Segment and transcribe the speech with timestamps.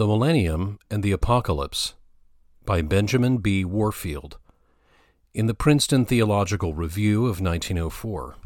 [0.00, 1.92] The Millennium and the Apocalypse
[2.64, 3.66] by Benjamin B.
[3.66, 4.38] Warfield
[5.34, 8.36] in the Princeton Theological Review of 1904.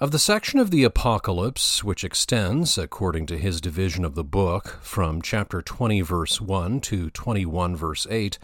[0.00, 4.78] Of the section of the Apocalypse which extends, according to his division of the book,
[4.80, 8.38] from chapter 20, verse 1 to 21, verse 8,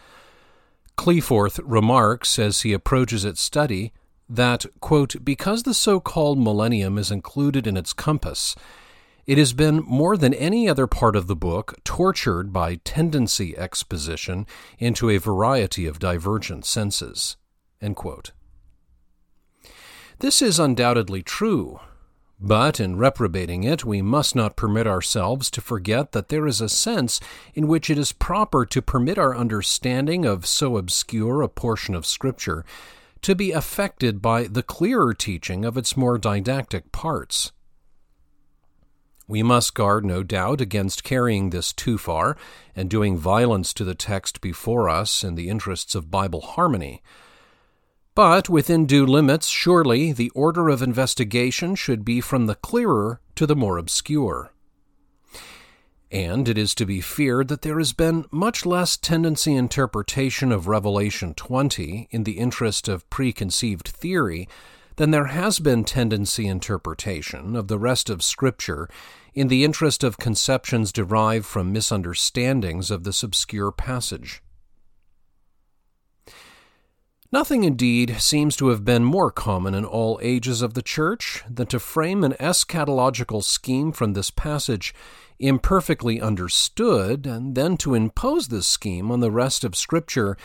[0.95, 3.93] Kliefoth remarks as he approaches its study
[4.29, 8.55] that, quote, because the so called millennium is included in its compass,
[9.29, 14.47] it has been, more than any other part of the book, tortured by tendency exposition
[14.79, 17.37] into a variety of divergent senses.
[20.17, 21.79] This is undoubtedly true,
[22.39, 26.67] but in reprobating it, we must not permit ourselves to forget that there is a
[26.67, 27.19] sense
[27.53, 32.07] in which it is proper to permit our understanding of so obscure a portion of
[32.07, 32.65] Scripture
[33.21, 37.51] to be affected by the clearer teaching of its more didactic parts.
[39.29, 42.35] We must guard, no doubt, against carrying this too far
[42.75, 47.03] and doing violence to the text before us in the interests of Bible harmony.
[48.15, 53.45] But within due limits, surely the order of investigation should be from the clearer to
[53.45, 54.51] the more obscure.
[56.09, 60.67] And it is to be feared that there has been much less tendency interpretation of
[60.67, 64.49] Revelation 20 in the interest of preconceived theory
[64.99, 68.89] than there has been tendency interpretation of the rest of Scripture
[69.33, 74.41] in the interest of conceptions derived from misunderstandings of this obscure passage.
[77.31, 81.67] Nothing, indeed, seems to have been more common in all ages of the Church than
[81.67, 84.95] to frame an eschatological scheme from this passage
[85.37, 90.37] imperfectly understood, and then to impose this scheme on the rest of Scripture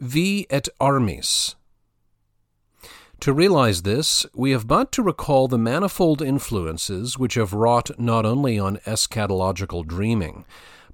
[0.00, 1.54] vi et armis,
[3.24, 8.26] to realize this, we have but to recall the manifold influences which have wrought not
[8.26, 10.44] only on eschatological dreaming,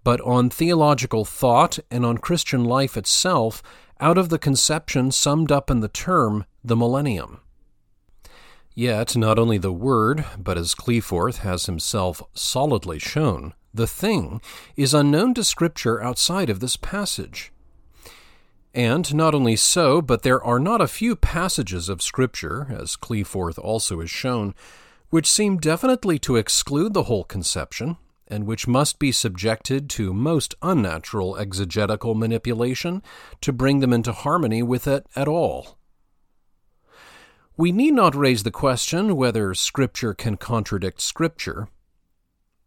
[0.04, 3.64] but on theological thought and on Christian life itself
[3.98, 7.40] out of the conception summed up in the term the millennium.
[8.76, 14.40] Yet, not only the word, but as Kliefoth has himself solidly shown, the thing
[14.76, 17.50] is unknown to Scripture outside of this passage.
[18.72, 23.58] And not only so, but there are not a few passages of Scripture, as Kliefoth
[23.58, 24.54] also has shown,
[25.10, 27.96] which seem definitely to exclude the whole conception,
[28.28, 33.02] and which must be subjected to most unnatural exegetical manipulation
[33.40, 35.76] to bring them into harmony with it at all.
[37.56, 41.68] We need not raise the question whether Scripture can contradict Scripture,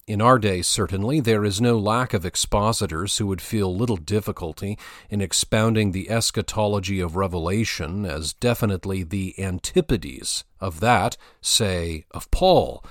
[0.05, 4.77] in our day, certainly, there is no lack of expositors who would feel little difficulty
[5.09, 12.83] in expounding the eschatology of Revelation as definitely the antipodes of that, say, of Paul,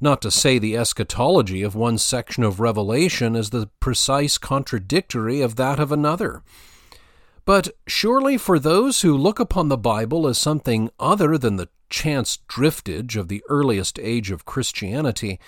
[0.00, 5.56] not to say the eschatology of one section of Revelation as the precise contradictory of
[5.56, 6.42] that of another.
[7.44, 12.38] But surely for those who look upon the Bible as something other than the chance
[12.48, 15.40] driftage of the earliest age of Christianity,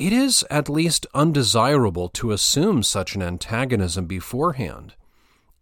[0.00, 4.94] it is at least undesirable to assume such an antagonism beforehand.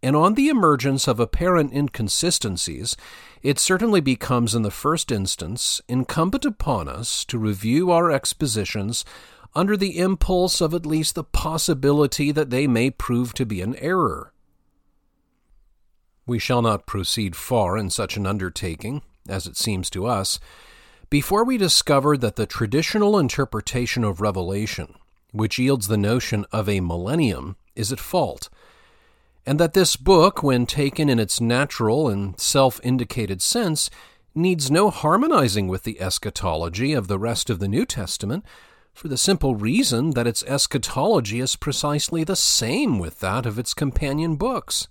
[0.00, 2.96] And on the emergence of apparent inconsistencies,
[3.42, 9.04] it certainly becomes, in the first instance, incumbent upon us to review our expositions
[9.56, 13.74] under the impulse of at least the possibility that they may prove to be an
[13.76, 14.32] error.
[16.28, 20.38] We shall not proceed far in such an undertaking, as it seems to us,
[21.10, 24.94] before we discover that the traditional interpretation of Revelation,
[25.32, 28.50] which yields the notion of a millennium, is at fault,
[29.46, 33.88] and that this book, when taken in its natural and self indicated sense,
[34.34, 38.44] needs no harmonizing with the eschatology of the rest of the New Testament,
[38.92, 43.72] for the simple reason that its eschatology is precisely the same with that of its
[43.72, 44.88] companion books.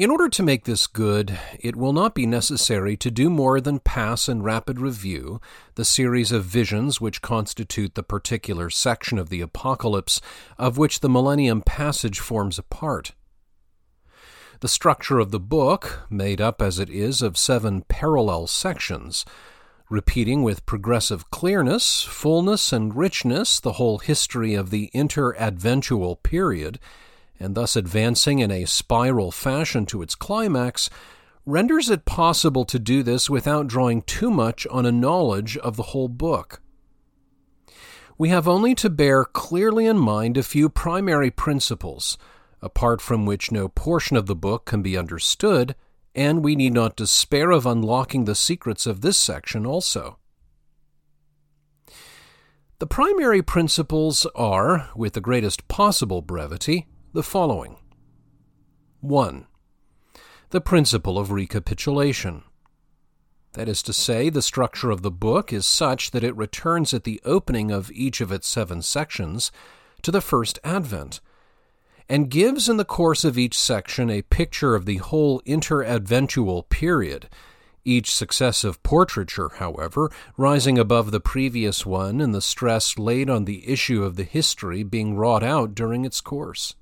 [0.00, 3.80] In order to make this good, it will not be necessary to do more than
[3.80, 5.42] pass in rapid review
[5.74, 10.22] the series of visions which constitute the particular section of the Apocalypse
[10.56, 13.12] of which the Millennium passage forms a part.
[14.60, 19.26] The structure of the book, made up as it is of seven parallel sections,
[19.90, 26.80] repeating with progressive clearness, fullness, and richness the whole history of the interadventual period,
[27.40, 30.90] and thus advancing in a spiral fashion to its climax,
[31.46, 35.84] renders it possible to do this without drawing too much on a knowledge of the
[35.84, 36.60] whole book.
[38.18, 42.18] We have only to bear clearly in mind a few primary principles,
[42.60, 45.74] apart from which no portion of the book can be understood,
[46.14, 50.18] and we need not despair of unlocking the secrets of this section also.
[52.78, 57.74] The primary principles are, with the greatest possible brevity, the following
[59.00, 59.46] 1.
[60.50, 62.44] The principle of recapitulation.
[63.54, 67.02] That is to say, the structure of the book is such that it returns at
[67.02, 69.50] the opening of each of its seven sections
[70.02, 71.20] to the first advent,
[72.08, 77.28] and gives in the course of each section a picture of the whole interadventual period,
[77.84, 83.68] each successive portraiture, however, rising above the previous one in the stress laid on the
[83.68, 86.76] issue of the history being wrought out during its course.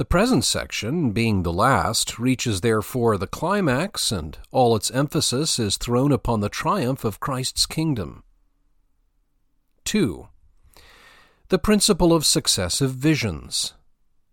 [0.00, 5.76] The present section, being the last, reaches therefore the climax, and all its emphasis is
[5.76, 8.24] thrown upon the triumph of Christ's kingdom.
[9.84, 10.26] 2.
[11.48, 13.74] The principle of successive visions.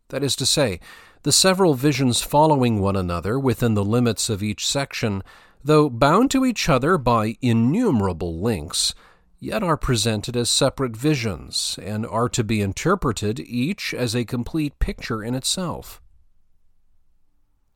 [0.07, 0.79] That is to say,
[1.23, 5.21] the several visions following one another within the limits of each section,
[5.65, 8.95] though bound to each other by innumerable links,
[9.39, 14.77] yet are presented as separate visions and are to be interpreted each as a complete
[14.79, 16.01] picture in itself.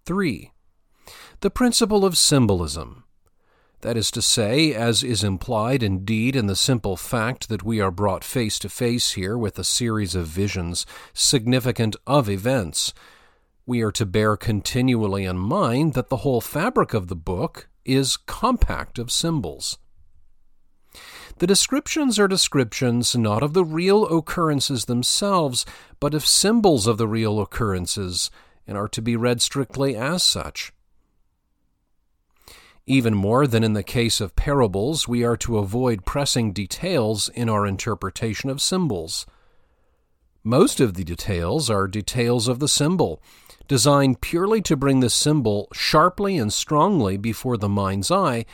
[0.06, 0.52] 3.
[1.42, 3.04] The principle of symbolism.
[3.81, 7.92] That is to say, as is implied indeed in the simple fact that we are
[7.92, 12.94] brought face to face here with a series of visions significant of events,
[13.66, 18.18] we are to bear continually in mind that the whole fabric of the book is
[18.18, 19.80] compact of symbols.
[21.41, 25.65] The descriptions are descriptions not of the real occurrences themselves,
[25.99, 28.29] but of symbols of the real occurrences,
[28.67, 30.71] and are to be read strictly as such.
[32.85, 37.49] Even more than in the case of parables, we are to avoid pressing details in
[37.49, 39.25] our interpretation of symbols.
[40.43, 43.19] Most of the details are details of the symbol,
[43.67, 48.45] designed purely to bring the symbol sharply and strongly before the mind's eye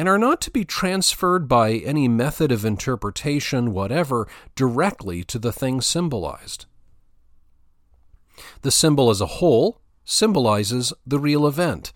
[0.00, 5.52] and are not to be transferred by any method of interpretation whatever directly to the
[5.52, 6.64] thing symbolized.
[8.62, 11.92] The symbol as a whole symbolizes the real event,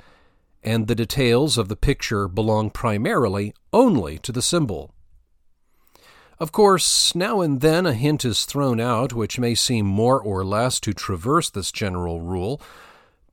[0.63, 4.93] and the details of the picture belong primarily only to the symbol.
[6.39, 10.45] Of course, now and then a hint is thrown out which may seem more or
[10.45, 12.61] less to traverse this general rule,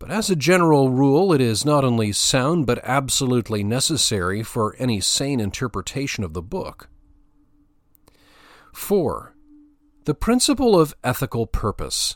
[0.01, 4.99] but as a general rule, it is not only sound but absolutely necessary for any
[4.99, 6.89] sane interpretation of the book.
[8.73, 9.35] 4.
[10.05, 12.15] The principle of ethical purpose.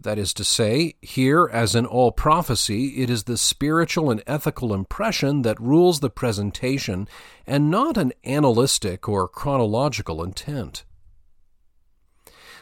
[0.00, 4.72] That is to say, here, as in all prophecy, it is the spiritual and ethical
[4.72, 7.06] impression that rules the presentation
[7.46, 10.86] and not an analytic or chronological intent.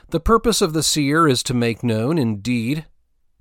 [0.09, 2.87] The purpose of the seer is to make known, indeed,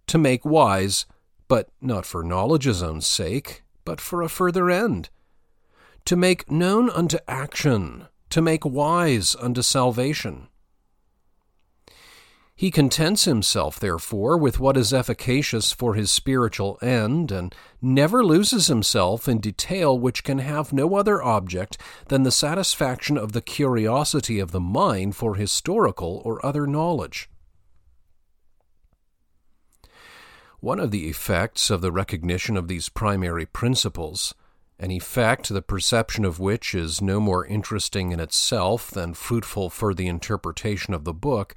[0.08, 1.06] to make wise,
[1.48, 5.10] but not for knowledge's own sake, but for a further end,
[6.06, 10.48] to make known unto action, to make wise unto salvation.
[12.56, 18.68] He contents himself, therefore, with what is efficacious for his spiritual end, and never loses
[18.68, 21.78] himself in detail which can have no other object
[22.10, 27.28] than the satisfaction of the curiosity of the mind for historical or other knowledge.
[30.64, 34.34] One of the effects of the recognition of these primary principles,
[34.80, 39.94] an effect the perception of which is no more interesting in itself than fruitful for
[39.94, 41.54] the interpretation of the book,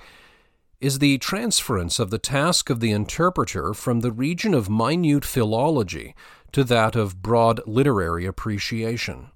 [0.81, 6.17] is the transference of the task of the interpreter from the region of minute philology
[6.51, 9.29] to that of broad literary appreciation.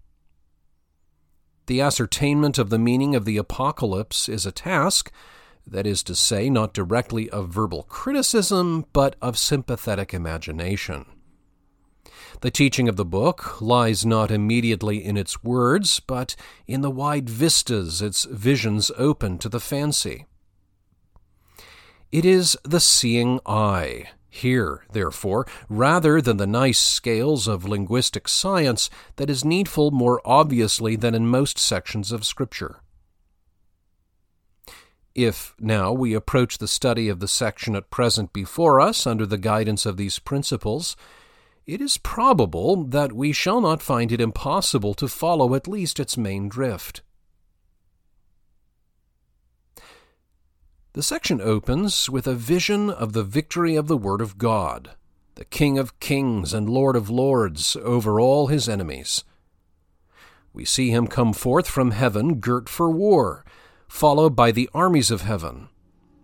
[1.66, 5.12] The ascertainment of the meaning of the Apocalypse is a task
[5.66, 11.06] that is to say, not directly of verbal criticism, but of sympathetic imagination.
[12.40, 16.36] The teaching of the book lies not immediately in its words, but
[16.66, 20.26] in the wide vistas its visions open to the fancy.
[22.10, 28.88] It is the seeing eye, here, therefore, rather than the nice scales of linguistic science,
[29.16, 32.80] that is needful more obviously than in most sections of Scripture.
[35.22, 39.36] If now we approach the study of the section at present before us under the
[39.36, 40.96] guidance of these principles,
[41.66, 46.16] it is probable that we shall not find it impossible to follow at least its
[46.16, 47.02] main drift.
[50.94, 54.92] The section opens with a vision of the victory of the Word of God,
[55.34, 59.22] the King of kings and Lord of lords over all his enemies.
[60.54, 63.44] We see him come forth from heaven girt for war
[63.90, 65.68] followed by the armies of heaven.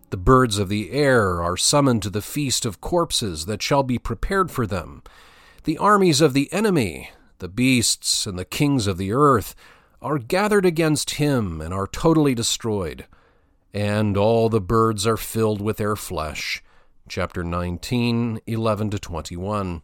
[0.09, 3.99] The birds of the air are summoned to the feast of corpses that shall be
[3.99, 5.03] prepared for them.
[5.65, 9.53] The armies of the enemy, the beasts and the kings of the earth,
[10.01, 13.05] are gathered against him and are totally destroyed,
[13.73, 16.63] and all the birds are filled with their flesh.
[17.09, 19.81] Chapter 19, 11 to 21.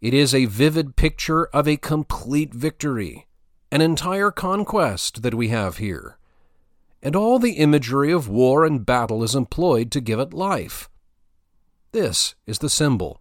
[0.00, 3.25] It is a vivid picture of a complete victory,
[3.76, 6.16] an entire conquest that we have here.
[7.02, 10.88] And all the imagery of war and battle is employed to give it life.
[11.92, 13.20] This is the symbol.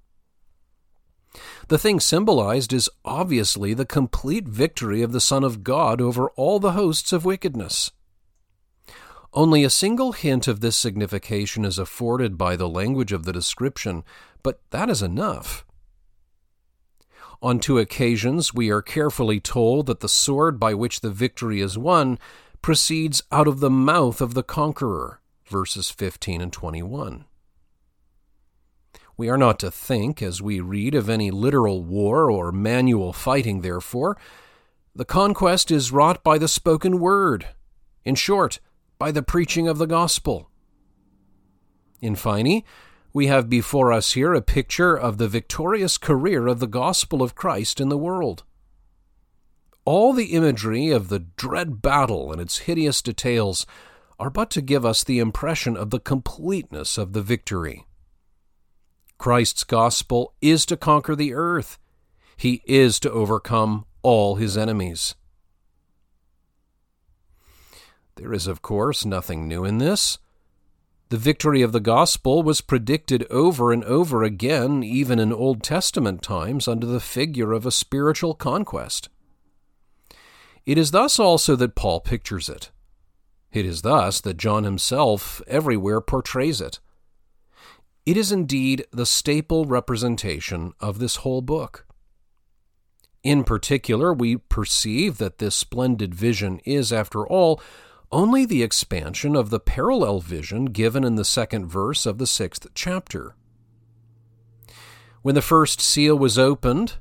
[1.68, 6.62] The thing symbolized is obviously the complete victory of the Son of God over all
[6.62, 7.92] the hosts of wickedness.
[9.34, 14.06] Only a single hint of this signification is afforded by the language of the description,
[14.42, 15.65] but that is enough.
[17.42, 21.78] On two occasions, we are carefully told that the sword by which the victory is
[21.78, 22.18] won
[22.62, 27.26] proceeds out of the mouth of the conqueror, verses 15 and 21.
[29.18, 33.62] We are not to think, as we read of any literal war or manual fighting,
[33.62, 34.18] therefore.
[34.94, 37.48] The conquest is wrought by the spoken word,
[38.04, 38.60] in short,
[38.98, 40.50] by the preaching of the gospel.
[42.02, 42.64] In fine,
[43.16, 47.34] we have before us here a picture of the victorious career of the gospel of
[47.34, 48.44] Christ in the world.
[49.86, 53.66] All the imagery of the dread battle and its hideous details
[54.20, 57.86] are but to give us the impression of the completeness of the victory.
[59.18, 61.80] Christ's gospel is to conquer the earth.
[62.36, 65.16] He is to overcome all his enemies.
[68.16, 70.18] There is, of course, nothing new in this.
[71.10, 76.24] The victory of the gospel was predicted over and over again, even in Old Testament
[76.24, 79.10] times, under the figure of a spiritual conquest.
[80.66, 82.72] It is thus also that Paul pictures it.
[83.52, 86.80] It is thus that John himself everywhere portrays it.
[88.06, 91.86] It is indeed the staple representation of this whole book.
[93.24, 97.62] In particular, we perceive that this splendid vision is, after all,
[98.12, 102.68] only the expansion of the parallel vision given in the second verse of the sixth
[102.74, 103.36] chapter.
[105.22, 106.98] When the first seal was opened,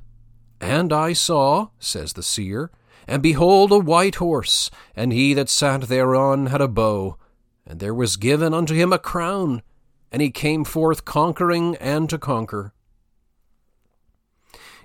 [0.59, 2.71] and I saw, says the seer,
[3.07, 7.17] and behold a white horse, and he that sat thereon had a bow,
[7.65, 9.61] and there was given unto him a crown
[10.15, 12.73] and he came forth conquering and to conquer.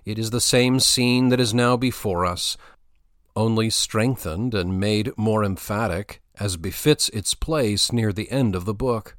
[0.05, 2.57] It is the same scene that is now before us,
[3.37, 8.75] only strengthened and made more emphatic as befits its place near the end of the
[8.75, 9.17] book.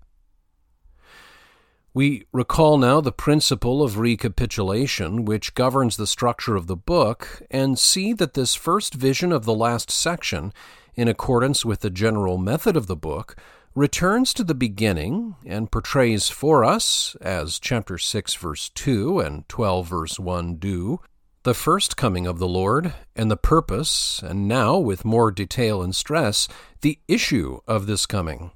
[1.93, 7.77] We recall now the principle of recapitulation which governs the structure of the book, and
[7.77, 10.53] see that this first vision of the last section,
[10.95, 13.35] in accordance with the general method of the book,
[13.75, 19.87] returns to the beginning and portrays for us, as chapter 6, verse 2 and 12,
[19.87, 21.01] verse 1 do,
[21.43, 25.95] the first coming of the Lord and the purpose, and now, with more detail and
[25.95, 26.47] stress,
[26.81, 28.51] the issue of this coming.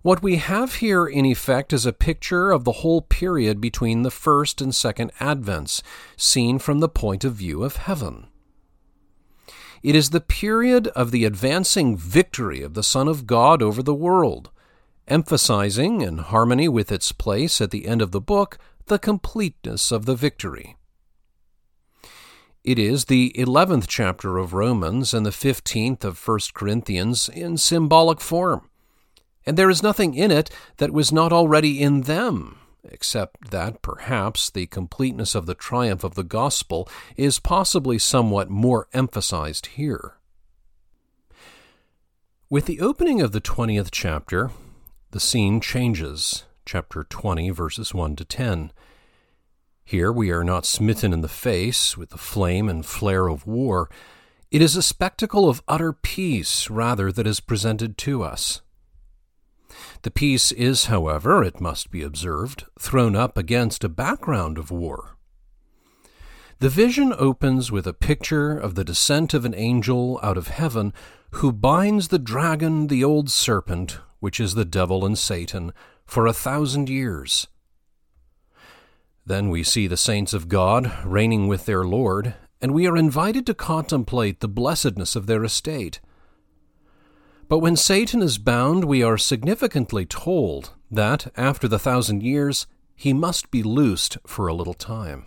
[0.00, 4.10] What we have here, in effect, is a picture of the whole period between the
[4.10, 5.82] first and second advents,
[6.16, 8.28] seen from the point of view of heaven.
[9.82, 13.94] It is the period of the advancing victory of the Son of God over the
[13.94, 14.50] world,
[15.06, 18.56] emphasizing, in harmony with its place at the end of the book,
[18.86, 20.76] the completeness of the victory.
[22.64, 28.22] It is the 11th chapter of Romans and the 15th of 1 Corinthians in symbolic
[28.22, 28.70] form,
[29.44, 34.50] and there is nothing in it that was not already in them except that perhaps
[34.50, 40.14] the completeness of the triumph of the gospel is possibly somewhat more emphasized here.
[42.48, 44.50] With the opening of the 20th chapter,
[45.10, 48.70] the scene changes, chapter 20, verses 1 to 10.
[49.84, 53.90] Here we are not smitten in the face with the flame and flare of war.
[54.50, 58.62] It is a spectacle of utter peace, rather, that is presented to us.
[60.00, 65.16] The peace is, however, it must be observed, thrown up against a background of war.
[66.60, 70.94] The vision opens with a picture of the descent of an angel out of heaven
[71.32, 75.74] who binds the dragon, the old serpent, which is the devil and Satan,
[76.06, 77.48] for a thousand years.
[79.26, 83.46] Then we see the saints of God reigning with their Lord, and we are invited
[83.46, 86.00] to contemplate the blessedness of their estate.
[87.48, 93.12] But when Satan is bound, we are significantly told that, after the thousand years, he
[93.12, 95.26] must be loosed for a little time.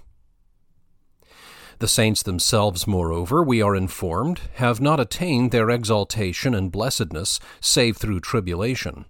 [1.80, 7.98] The saints themselves, moreover, we are informed, have not attained their exaltation and blessedness save
[7.98, 9.06] through tribulation.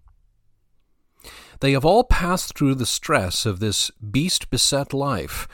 [1.59, 5.47] They have all passed through the stress of this beast beset life,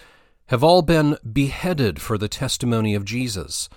[0.48, 3.70] have all been beheaded for the testimony of Jesus.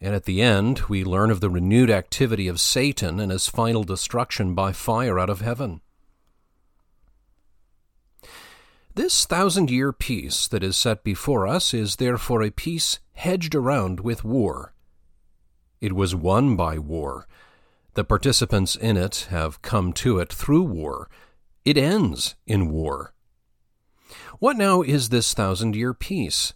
[0.00, 3.84] And at the end, we learn of the renewed activity of Satan and his final
[3.84, 5.80] destruction by fire out of heaven.
[8.94, 14.00] This thousand year peace that is set before us is therefore a peace hedged around
[14.00, 14.72] with war.
[15.82, 17.26] It was won by war.
[17.92, 21.10] The participants in it have come to it through war.
[21.66, 23.12] It ends in war.
[24.38, 26.52] What now is this thousand year peace?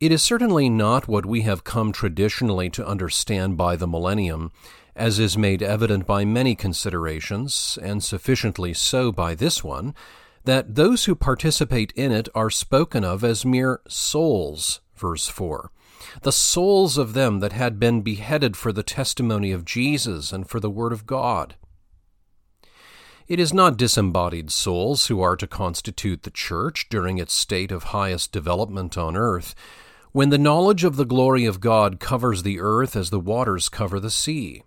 [0.00, 4.50] It is certainly not what we have come traditionally to understand by the millennium,
[4.94, 9.94] as is made evident by many considerations, and sufficiently so by this one,
[10.44, 15.70] that those who participate in it are spoken of as mere souls, verse 4.
[16.22, 20.60] The souls of them that had been beheaded for the testimony of Jesus and for
[20.60, 21.56] the Word of God.
[23.28, 27.84] It is not disembodied souls who are to constitute the Church during its state of
[27.84, 29.54] highest development on earth,
[30.12, 33.98] when the knowledge of the glory of God covers the earth as the waters cover
[33.98, 34.62] the sea.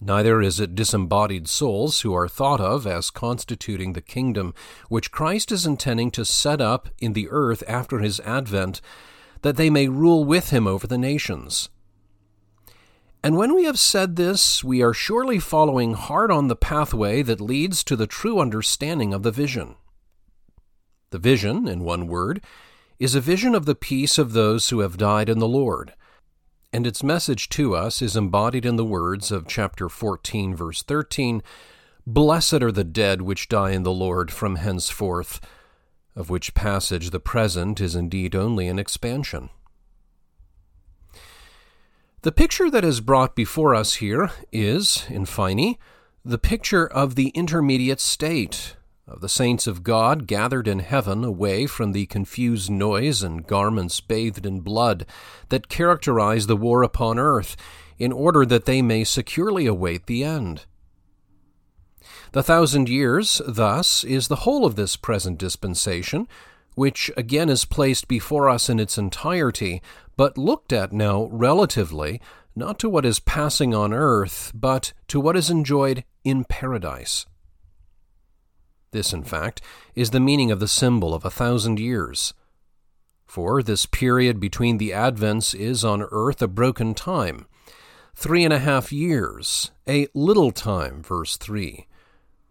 [0.00, 4.54] Neither is it disembodied souls who are thought of as constituting the kingdom
[4.88, 8.80] which Christ is intending to set up in the earth after his advent,
[9.42, 11.68] that they may rule with him over the nations.
[13.24, 17.40] And when we have said this, we are surely following hard on the pathway that
[17.40, 19.76] leads to the true understanding of the vision.
[21.10, 22.42] The vision, in one word,
[22.98, 25.94] is a vision of the peace of those who have died in the Lord.
[26.72, 31.42] And its message to us is embodied in the words of chapter 14, verse 13
[32.04, 35.40] Blessed are the dead which die in the Lord from henceforth,
[36.16, 39.50] of which passage the present is indeed only an expansion.
[42.22, 45.74] The picture that is brought before us here is, in fine,
[46.24, 48.76] the picture of the intermediate state,
[49.08, 54.00] of the saints of God gathered in heaven away from the confused noise and garments
[54.00, 55.04] bathed in blood
[55.48, 57.56] that characterize the war upon earth,
[57.98, 60.66] in order that they may securely await the end.
[62.30, 66.28] The thousand years, thus, is the whole of this present dispensation,
[66.74, 69.82] which again is placed before us in its entirety,
[70.16, 72.20] but looked at now relatively,
[72.54, 77.26] not to what is passing on earth, but to what is enjoyed in paradise.
[78.92, 79.62] This, in fact,
[79.94, 82.34] is the meaning of the symbol of a thousand years.
[83.24, 87.46] For this period between the advents is on earth a broken time,
[88.14, 91.86] three and a half years, a little time, verse 3,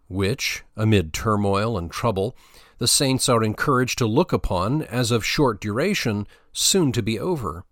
[0.08, 2.36] which, amid turmoil and trouble,
[2.82, 7.64] the saints are encouraged to look upon as of short duration, soon to be over.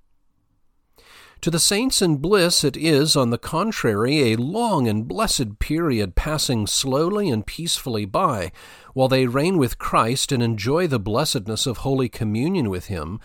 [1.41, 6.15] To the saints in bliss, it is, on the contrary, a long and blessed period
[6.15, 8.52] passing slowly and peacefully by,
[8.93, 13.19] while they reign with Christ and enjoy the blessedness of Holy Communion with Him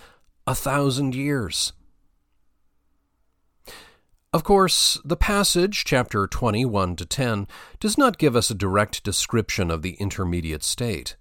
[0.47, 1.75] a thousand years.
[4.33, 7.47] Of course, the passage, chapter 21 to 10,
[7.79, 11.17] does not give us a direct description of the intermediate state.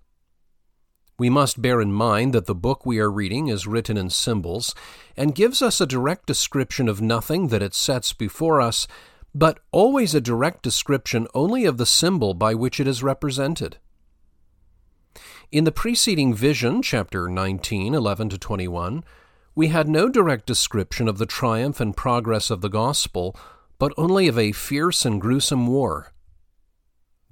[1.17, 4.73] We must bear in mind that the book we are reading is written in symbols
[5.15, 8.87] and gives us a direct description of nothing that it sets before us,
[9.35, 13.77] but always a direct description only of the symbol by which it is represented.
[15.51, 19.03] In the preceding vision, chapter 19, 11 to 21,
[19.53, 23.35] we had no direct description of the triumph and progress of the gospel,
[23.77, 26.12] but only of a fierce and gruesome war.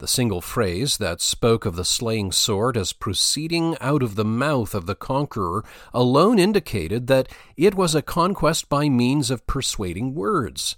[0.02, 4.74] The single phrase that spoke of the slaying sword as proceeding out of the mouth
[4.74, 10.76] of the conqueror alone indicated that it was a conquest by means of persuading words.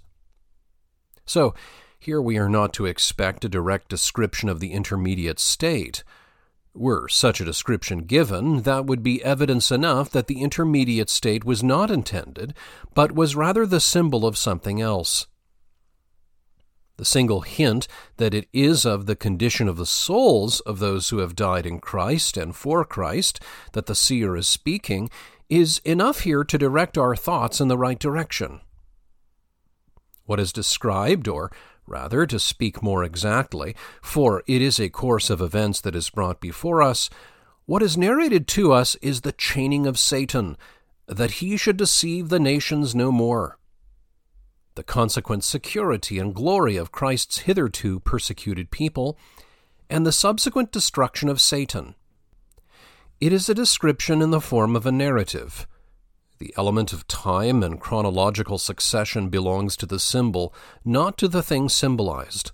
[1.24, 1.54] So,
[1.98, 6.04] here we are not to expect a direct description of the intermediate state.
[6.74, 11.62] Were such a description given, that would be evidence enough that the intermediate state was
[11.62, 12.52] not intended,
[12.92, 15.28] but was rather the symbol of something else.
[16.96, 21.18] The single hint that it is of the condition of the souls of those who
[21.18, 23.40] have died in Christ and for Christ
[23.72, 25.10] that the seer is speaking
[25.48, 28.60] is enough here to direct our thoughts in the right direction.
[30.24, 31.50] What is described, or
[31.86, 36.40] rather, to speak more exactly, for it is a course of events that is brought
[36.40, 37.10] before us,
[37.66, 40.56] what is narrated to us is the chaining of Satan,
[41.06, 43.58] that he should deceive the nations no more
[44.74, 49.18] the consequent security and glory of Christ's hitherto persecuted people,
[49.88, 51.94] and the subsequent destruction of Satan.
[53.20, 55.66] It is a description in the form of a narrative.
[56.38, 60.52] The element of time and chronological succession belongs to the symbol,
[60.84, 62.50] not to the thing symbolized.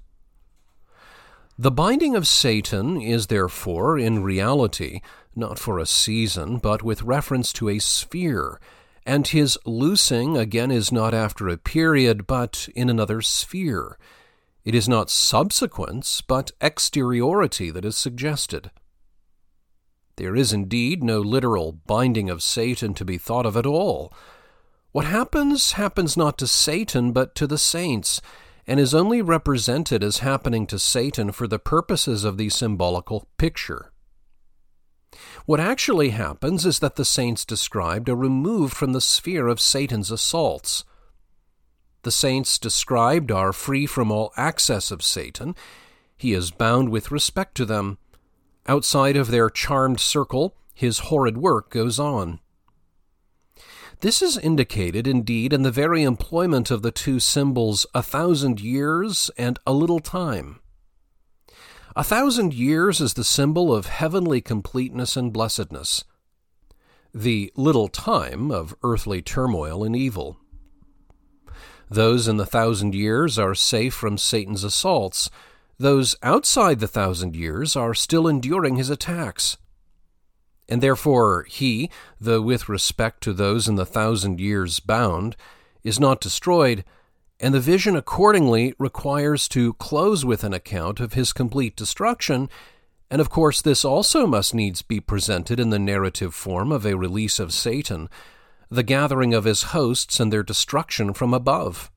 [1.58, 5.00] The binding of Satan is therefore, in reality,
[5.34, 8.60] not for a season, but with reference to a sphere,
[9.10, 13.98] and his loosing again is not after a period, but in another sphere.
[14.64, 18.70] It is not subsequence, but exteriority that is suggested.
[20.14, 24.14] There is indeed no literal binding of Satan to be thought of at all.
[24.92, 28.20] What happens, happens not to Satan, but to the saints,
[28.64, 33.89] and is only represented as happening to Satan for the purposes of the symbolical picture.
[35.46, 40.10] What actually happens is that the saints described are removed from the sphere of Satan's
[40.10, 40.84] assaults.
[42.02, 45.54] The saints described are free from all access of Satan.
[46.16, 47.98] He is bound with respect to them.
[48.66, 52.40] Outside of their charmed circle, his horrid work goes on.
[54.00, 59.30] This is indicated, indeed, in the very employment of the two symbols a thousand years
[59.36, 60.60] and a little time.
[62.00, 66.02] A thousand years is the symbol of heavenly completeness and blessedness,
[67.12, 70.38] the little time of earthly turmoil and evil.
[71.90, 75.28] Those in the thousand years are safe from Satan's assaults.
[75.76, 79.58] Those outside the thousand years are still enduring his attacks
[80.70, 85.36] and therefore he, though with respect to those in the thousand years bound,
[85.84, 86.82] is not destroyed,
[87.40, 92.50] and the vision accordingly requires to close with an account of his complete destruction,
[93.10, 96.96] and of course this also must needs be presented in the narrative form of a
[96.96, 98.08] release of Satan,
[98.70, 101.90] the gathering of his hosts and their destruction from above.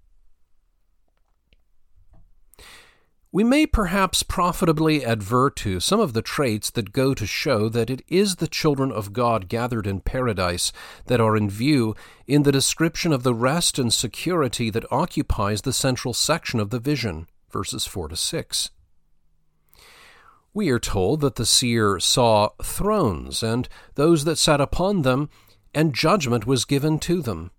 [3.34, 7.90] We may perhaps profitably advert to some of the traits that go to show that
[7.90, 10.72] it is the children of God gathered in paradise
[11.08, 11.96] that are in view
[12.28, 16.78] in the description of the rest and security that occupies the central section of the
[16.78, 18.70] vision, verses 4 to 6.
[20.54, 25.28] We are told that the seer saw thrones and those that sat upon them,
[25.74, 27.50] and judgment was given to them.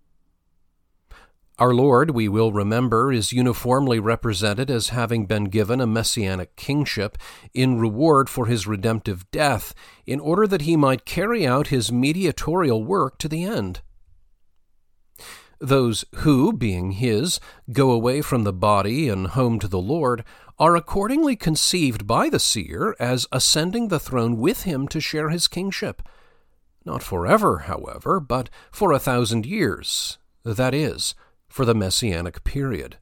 [1.56, 7.16] Our Lord, we will remember, is uniformly represented as having been given a messianic kingship
[7.52, 9.72] in reward for his redemptive death,
[10.04, 13.82] in order that he might carry out his mediatorial work to the end.
[15.60, 17.38] Those who, being his,
[17.70, 20.24] go away from the body and home to the Lord,
[20.58, 25.46] are accordingly conceived by the seer as ascending the throne with him to share his
[25.46, 26.02] kingship.
[26.84, 31.14] Not forever, however, but for a thousand years, that is,
[31.54, 32.96] for the Messianic period.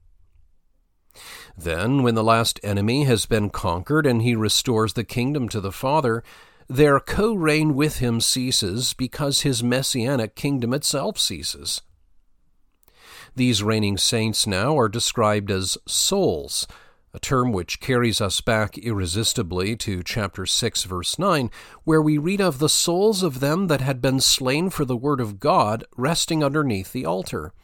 [1.57, 5.73] Then, when the last enemy has been conquered and he restores the kingdom to the
[5.73, 6.23] Father,
[6.69, 11.81] their co reign with him ceases because his messianic kingdom itself ceases.
[13.35, 16.69] These reigning saints now are described as souls,
[17.15, 21.51] a term which carries us back irresistibly to chapter 6, verse 9,
[21.85, 25.23] where we read of the souls of them that had been slain for the word
[25.23, 27.55] of God resting underneath the altar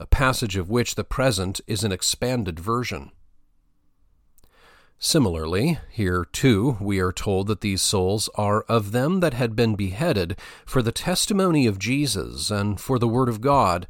[0.00, 3.10] a passage of which the present is an expanded version.
[5.00, 9.76] Similarly, here too we are told that these souls are of them that had been
[9.76, 13.86] beheaded for the testimony of Jesus and for the word of God,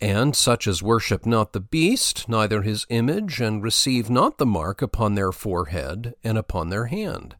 [0.00, 4.82] and such as worship not the beast, neither his image, and receive not the mark
[4.82, 7.36] upon their forehead and upon their hand.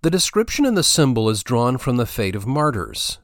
[0.00, 3.18] The description in the symbol is drawn from the fate of martyrs,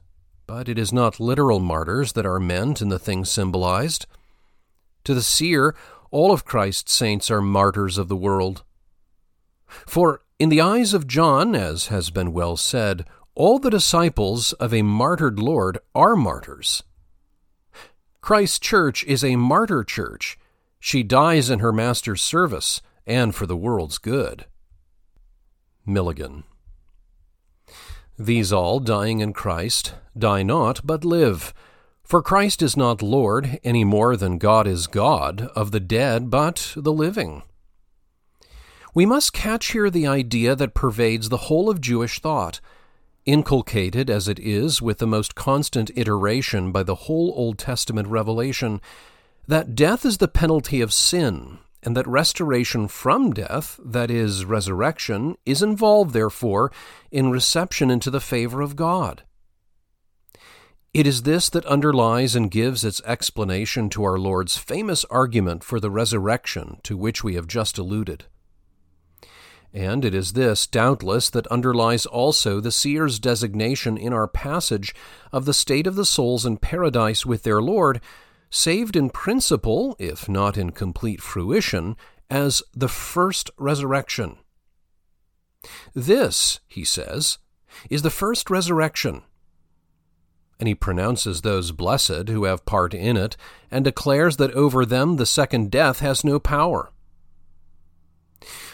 [0.49, 4.07] but it is not literal martyrs that are meant in the thing symbolized.
[5.03, 5.75] To the seer,
[6.09, 8.63] all of Christ's saints are martyrs of the world.
[9.67, 14.73] For in the eyes of John, as has been well said, all the disciples of
[14.73, 16.81] a martyred Lord are martyrs.
[18.19, 20.39] Christ's church is a martyr church.
[20.79, 24.47] She dies in her Master's service and for the world's good.
[25.85, 26.43] Milligan.
[28.21, 31.53] These all, dying in Christ, die not, but live.
[32.03, 36.73] For Christ is not Lord, any more than God is God, of the dead, but
[36.75, 37.43] the living.
[38.93, 42.59] We must catch here the idea that pervades the whole of Jewish thought,
[43.25, 48.81] inculcated as it is with the most constant iteration by the whole Old Testament revelation,
[49.47, 55.35] that death is the penalty of sin, and that restoration from death, that is, resurrection,
[55.45, 56.71] is involved, therefore,
[57.11, 59.23] in reception into the favor of God.
[60.93, 65.79] It is this that underlies and gives its explanation to our Lord's famous argument for
[65.79, 68.25] the resurrection to which we have just alluded.
[69.71, 74.95] And it is this, doubtless, that underlies also the seer's designation in our passage
[75.31, 78.01] of the state of the souls in paradise with their Lord
[78.49, 81.95] saved in principle, if not in complete fruition,
[82.29, 84.37] as the first resurrection.
[85.93, 87.37] This, he says,
[87.89, 89.23] is the first resurrection.
[90.59, 93.37] And he pronounces those blessed who have part in it,
[93.71, 96.91] and declares that over them the second death has no power.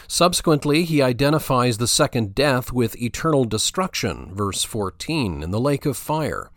[0.08, 5.96] Subsequently, he identifies the second death with eternal destruction, verse 14, in the lake of
[5.96, 6.50] fire,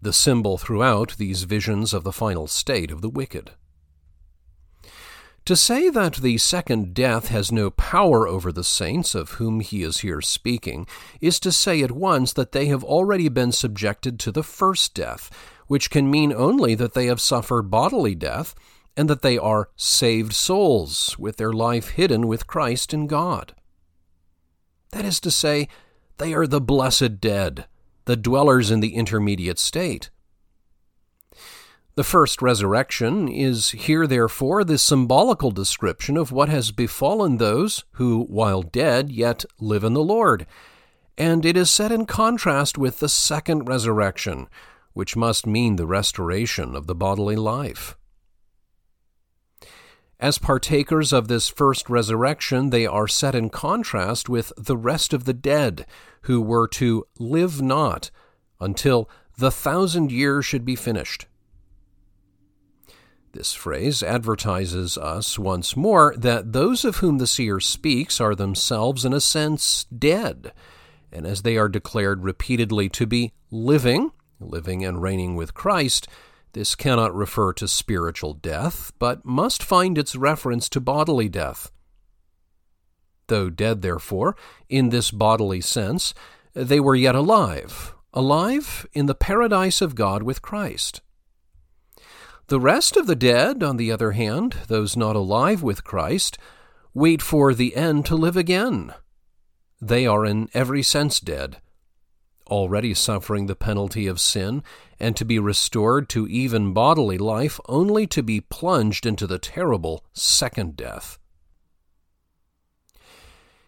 [0.00, 3.52] the symbol throughout these visions of the final state of the wicked.
[5.48, 9.82] To say that the second death has no power over the saints of whom he
[9.82, 10.86] is here speaking
[11.22, 15.30] is to say at once that they have already been subjected to the first death,
[15.66, 18.54] which can mean only that they have suffered bodily death
[18.94, 23.54] and that they are saved souls with their life hidden with Christ in God.
[24.90, 25.68] That is to say,
[26.18, 27.66] they are the blessed dead,
[28.08, 30.08] the dwellers in the intermediate state.
[31.94, 38.24] The first resurrection is here, therefore, the symbolical description of what has befallen those who,
[38.24, 40.46] while dead, yet live in the Lord.
[41.18, 44.48] And it is set in contrast with the second resurrection,
[44.94, 47.94] which must mean the restoration of the bodily life.
[50.20, 55.24] As partakers of this first resurrection, they are set in contrast with the rest of
[55.24, 55.86] the dead,
[56.22, 58.10] who were to live not
[58.60, 61.26] until the thousand years should be finished.
[63.32, 69.04] This phrase advertises us once more that those of whom the seer speaks are themselves,
[69.04, 70.52] in a sense, dead,
[71.12, 76.08] and as they are declared repeatedly to be living, living and reigning with Christ,
[76.52, 81.70] this cannot refer to spiritual death, but must find its reference to bodily death.
[83.28, 84.36] Though dead, therefore,
[84.68, 86.14] in this bodily sense,
[86.54, 91.02] they were yet alive, alive in the paradise of God with Christ.
[92.48, 96.38] The rest of the dead, on the other hand, those not alive with Christ,
[96.94, 98.94] wait for the end to live again.
[99.80, 101.58] They are in every sense dead,
[102.48, 104.62] already suffering the penalty of sin,
[104.98, 110.04] and to be restored to even bodily life, only to be plunged into the terrible
[110.12, 111.18] second death.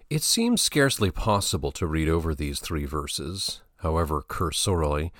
[0.08, 5.12] It seems scarcely possible to read over these three verses, however cursorily,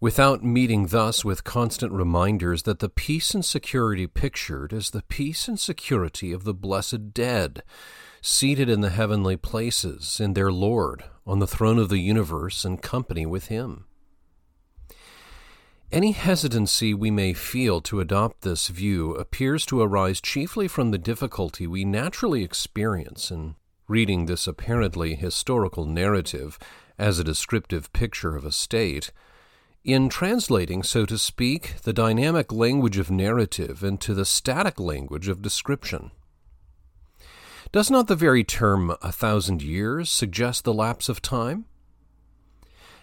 [0.00, 5.48] without meeting thus with constant reminders that the peace and security pictured is the peace
[5.48, 7.62] and security of the blessed dead,
[8.22, 12.78] seated in the heavenly places in their Lord on the throne of the universe in
[12.78, 13.84] company with Him.
[15.90, 20.98] Any hesitancy we may feel to adopt this view appears to arise chiefly from the
[20.98, 23.56] difficulty we naturally experience in
[23.88, 26.58] reading this apparently historical narrative
[26.98, 29.12] as a descriptive picture of a state,
[29.84, 35.42] in translating, so to speak, the dynamic language of narrative into the static language of
[35.42, 36.12] description.
[37.72, 41.64] Does not the very term a thousand years suggest the lapse of time?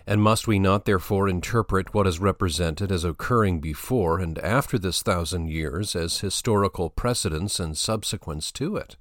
[0.06, 5.02] And must we not therefore interpret what is represented as occurring before and after this
[5.02, 8.96] thousand years as historical precedents and subsequence to it?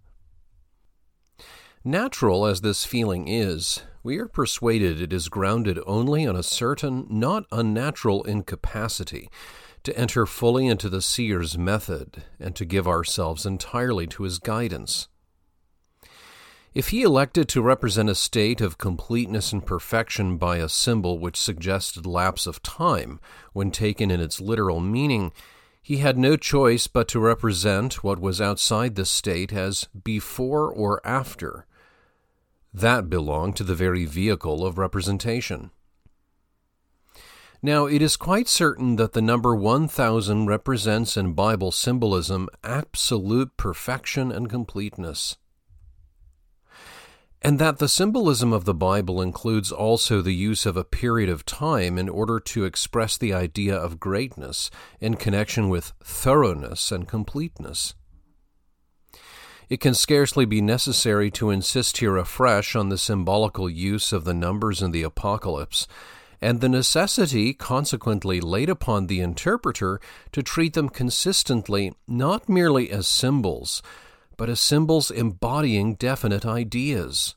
[1.84, 7.06] Natural as this feeling is, we are persuaded it is grounded only on a certain
[7.10, 9.28] not unnatural incapacity
[9.82, 15.08] to enter fully into the seer's method and to give ourselves entirely to his guidance.
[16.74, 21.40] If he elected to represent a state of completeness and perfection by a symbol which
[21.40, 23.20] suggested lapse of time
[23.52, 25.32] when taken in its literal meaning,
[25.82, 31.00] he had no choice but to represent what was outside this state as before or
[31.06, 31.66] after.
[32.74, 35.70] That belonged to the very vehicle of representation.
[37.62, 44.30] Now, it is quite certain that the number 1000 represents in Bible symbolism absolute perfection
[44.30, 45.38] and completeness
[47.40, 51.46] and that the symbolism of the Bible includes also the use of a period of
[51.46, 54.70] time in order to express the idea of greatness
[55.00, 57.94] in connection with thoroughness and completeness.
[59.68, 64.34] It can scarcely be necessary to insist here afresh on the symbolical use of the
[64.34, 65.86] numbers in the Apocalypse,
[66.40, 70.00] and the necessity consequently laid upon the interpreter
[70.32, 73.82] to treat them consistently not merely as symbols,
[74.38, 77.34] but as symbols embodying definite ideas.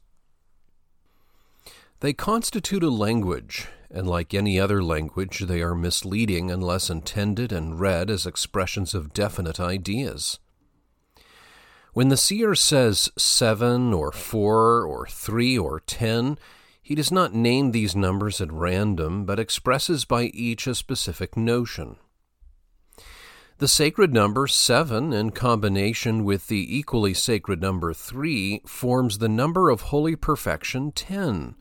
[2.00, 7.80] They constitute a language, and like any other language, they are misleading unless intended and
[7.80, 10.40] read as expressions of definite ideas.
[11.94, 16.38] When the seer says seven or four or three or ten,
[16.82, 21.98] he does not name these numbers at random, but expresses by each a specific notion.
[23.62, 29.70] The sacred number 7, in combination with the equally sacred number 3, forms the number
[29.70, 31.54] of holy perfection 10.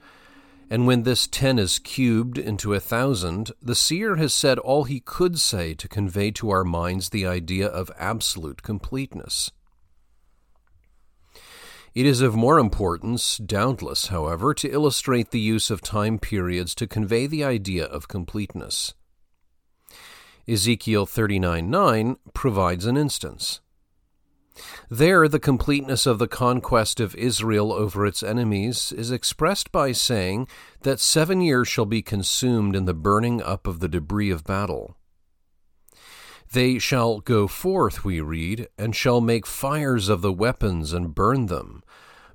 [0.71, 5.01] And when this 10 is cubed into a thousand, the seer has said all he
[5.01, 9.51] could say to convey to our minds the idea of absolute completeness.
[11.95, 16.87] It is of more importance, doubtless, however, to illustrate the use of time periods to
[16.87, 18.95] convey the idea of completeness.
[20.51, 23.61] Ezekiel 39:9 provides an instance.
[24.91, 30.49] There, the completeness of the conquest of Israel over its enemies is expressed by saying
[30.83, 34.97] that seven years shall be consumed in the burning up of the debris of battle.
[36.53, 41.47] They shall go forth, we read, and shall make fires of the weapons and burn
[41.47, 41.85] them,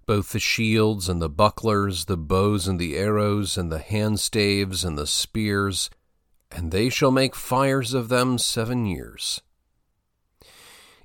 [0.05, 4.97] both the shields and the bucklers, the bows and the arrows, and the handstaves and
[4.97, 5.89] the spears,
[6.51, 9.41] and they shall make fires of them seven years.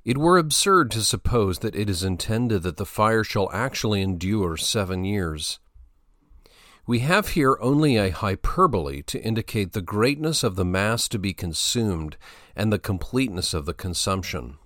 [0.03, 4.57] It were absurd to suppose that it is intended that the fire shall actually endure
[4.57, 5.59] seven years.
[6.87, 11.33] We have here only a hyperbole to indicate the greatness of the mass to be
[11.33, 12.17] consumed
[12.55, 14.57] and the completeness of the consumption.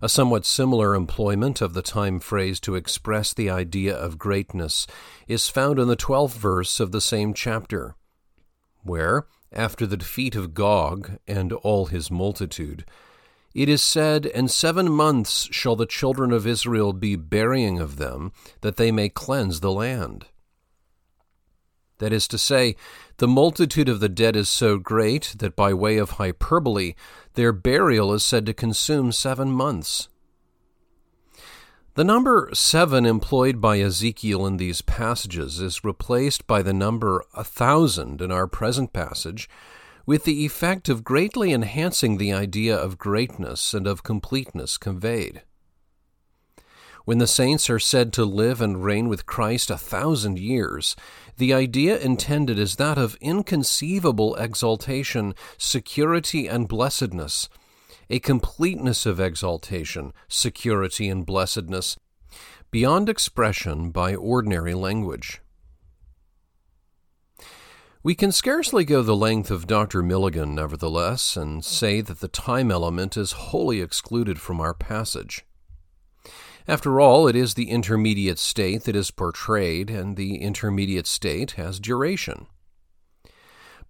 [0.00, 4.86] A somewhat similar employment of the time phrase to express the idea of greatness
[5.26, 7.96] is found in the twelfth verse of the same chapter
[8.82, 12.84] where, after the defeat of Gog and all his multitude,
[13.54, 18.32] it is said, And seven months shall the children of Israel be burying of them,
[18.62, 20.26] that they may cleanse the land.
[21.98, 22.76] That is to say,
[23.18, 26.94] the multitude of the dead is so great that by way of hyperbole,
[27.34, 30.08] their burial is said to consume seven months.
[31.94, 37.44] The number seven employed by Ezekiel in these passages is replaced by the number a
[37.44, 39.46] thousand in our present passage,
[40.06, 45.42] with the effect of greatly enhancing the idea of greatness and of completeness conveyed.
[47.04, 50.96] When the saints are said to live and reign with Christ a thousand years,
[51.36, 57.50] the idea intended is that of inconceivable exaltation, security, and blessedness
[58.12, 61.96] a completeness of exaltation, security, and blessedness
[62.70, 65.40] beyond expression by ordinary language.
[68.02, 70.02] We can scarcely go the length of Dr.
[70.02, 75.46] Milligan, nevertheless, and say that the time element is wholly excluded from our passage.
[76.68, 81.80] After all, it is the intermediate state that is portrayed, and the intermediate state has
[81.80, 82.46] duration.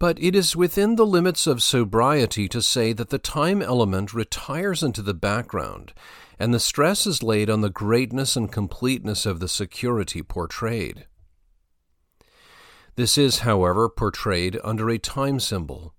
[0.03, 4.83] But it is within the limits of sobriety to say that the time element retires
[4.83, 5.93] into the background,
[6.41, 11.07] and the stress is laid on the greatness and completeness of the security portrayed.
[12.97, 15.95] This is, however, portrayed under a time symbol.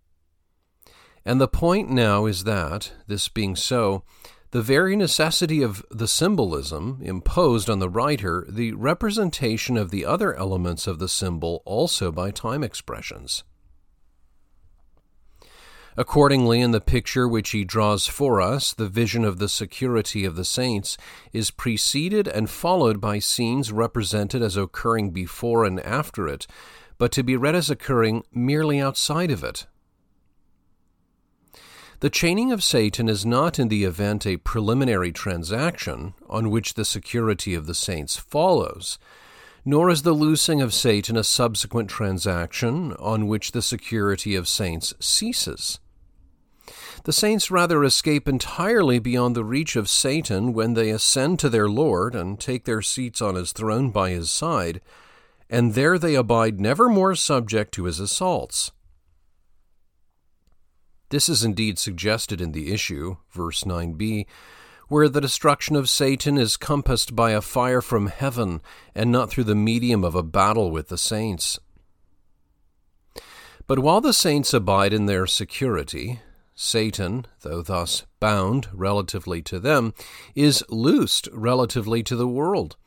[1.23, 4.03] And the point now is that, this being so,
[4.51, 10.35] the very necessity of the symbolism imposed on the writer the representation of the other
[10.35, 13.45] elements of the symbol also by time expressions.
[15.95, 20.35] Accordingly, in the picture which he draws for us, the vision of the security of
[20.35, 20.97] the saints
[21.31, 26.47] is preceded and followed by scenes represented as occurring before and after it,
[26.97, 29.67] but to be read as occurring merely outside of it.
[31.99, 36.85] The chaining of Satan is not in the event a preliminary transaction on which the
[36.85, 38.97] security of the saints follows,
[39.63, 44.93] nor is the loosing of Satan a subsequent transaction on which the security of saints
[44.99, 45.79] ceases.
[47.03, 51.67] The saints rather escape entirely beyond the reach of Satan when they ascend to their
[51.67, 54.79] Lord and take their seats on his throne by his side,
[55.49, 58.71] and there they abide never more subject to his assaults.
[61.09, 64.25] This is indeed suggested in the issue, verse 9b,
[64.87, 68.61] where the destruction of Satan is compassed by a fire from heaven
[68.95, 71.59] and not through the medium of a battle with the saints.
[73.67, 76.21] But while the saints abide in their security,
[76.55, 79.93] Satan, though thus bound relatively to them,
[80.35, 82.77] is loosed relatively to the world.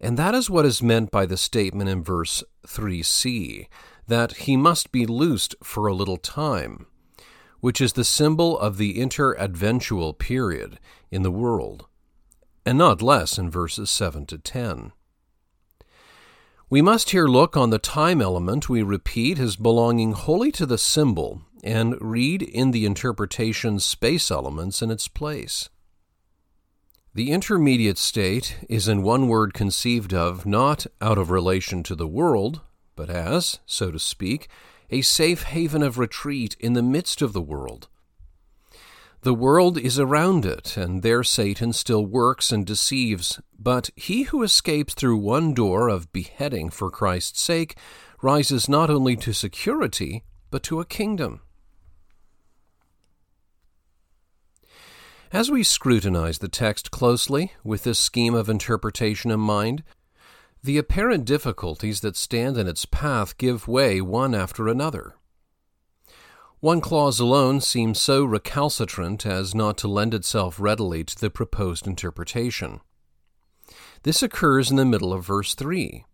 [0.00, 3.66] And that is what is meant by the statement in verse 3c,
[4.06, 6.86] that he must be loosed for a little time,
[7.60, 10.78] which is the symbol of the interadventual period
[11.10, 11.86] in the world,
[12.64, 14.92] and not less in verses 7 to 10.
[16.70, 20.76] We must here look on the time element we repeat as belonging wholly to the
[20.76, 25.68] symbol and read in the interpretation space elements in its place.
[27.14, 32.06] The intermediate state is in one word conceived of not out of relation to the
[32.06, 32.60] world,
[32.94, 34.48] but as, so to speak,
[34.90, 37.88] a safe haven of retreat in the midst of the world.
[39.22, 43.40] The world is around it, and there Satan still works and deceives.
[43.58, 47.76] But he who escapes through one door of beheading for Christ's sake
[48.22, 51.40] rises not only to security, but to a kingdom.
[55.30, 59.84] As we scrutinize the text closely, with this scheme of interpretation in mind,
[60.62, 65.16] the apparent difficulties that stand in its path give way one after another.
[66.60, 71.86] One clause alone seems so recalcitrant as not to lend itself readily to the proposed
[71.86, 72.80] interpretation.
[74.04, 76.06] This occurs in the middle of verse 3.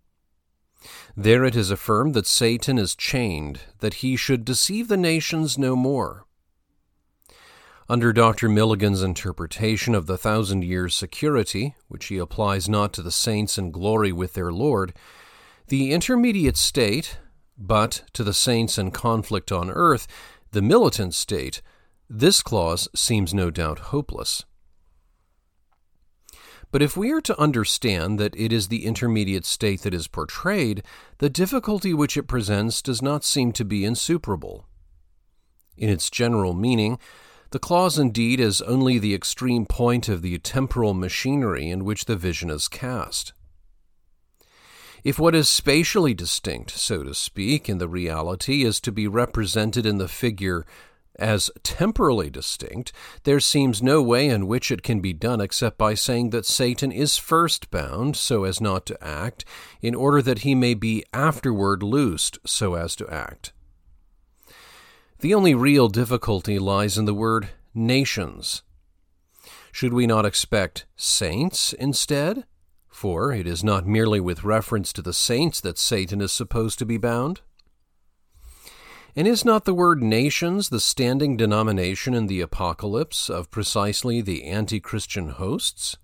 [1.16, 5.76] There it is affirmed that Satan is chained, that he should deceive the nations no
[5.76, 6.23] more.
[7.86, 8.48] Under Dr.
[8.48, 13.70] Milligan's interpretation of the thousand years' security, which he applies not to the saints in
[13.70, 14.94] glory with their Lord,
[15.68, 17.18] the intermediate state,
[17.58, 20.06] but to the saints in conflict on earth,
[20.52, 21.60] the militant state,
[22.08, 24.44] this clause seems no doubt hopeless.
[26.70, 30.82] But if we are to understand that it is the intermediate state that is portrayed,
[31.18, 34.66] the difficulty which it presents does not seem to be insuperable.
[35.76, 36.98] In its general meaning,
[37.54, 42.16] the clause indeed is only the extreme point of the temporal machinery in which the
[42.16, 43.32] vision is cast.
[45.04, 49.86] If what is spatially distinct, so to speak, in the reality is to be represented
[49.86, 50.66] in the figure
[51.16, 52.92] as temporally distinct,
[53.22, 56.90] there seems no way in which it can be done except by saying that Satan
[56.90, 59.44] is first bound so as not to act,
[59.80, 63.52] in order that he may be afterward loosed so as to act.
[65.24, 68.60] The only real difficulty lies in the word nations.
[69.72, 72.44] Should we not expect saints instead?
[72.88, 76.84] For it is not merely with reference to the saints that Satan is supposed to
[76.84, 77.40] be bound.
[79.16, 84.44] And is not the word nations the standing denomination in the Apocalypse of precisely the
[84.44, 85.96] anti Christian hosts?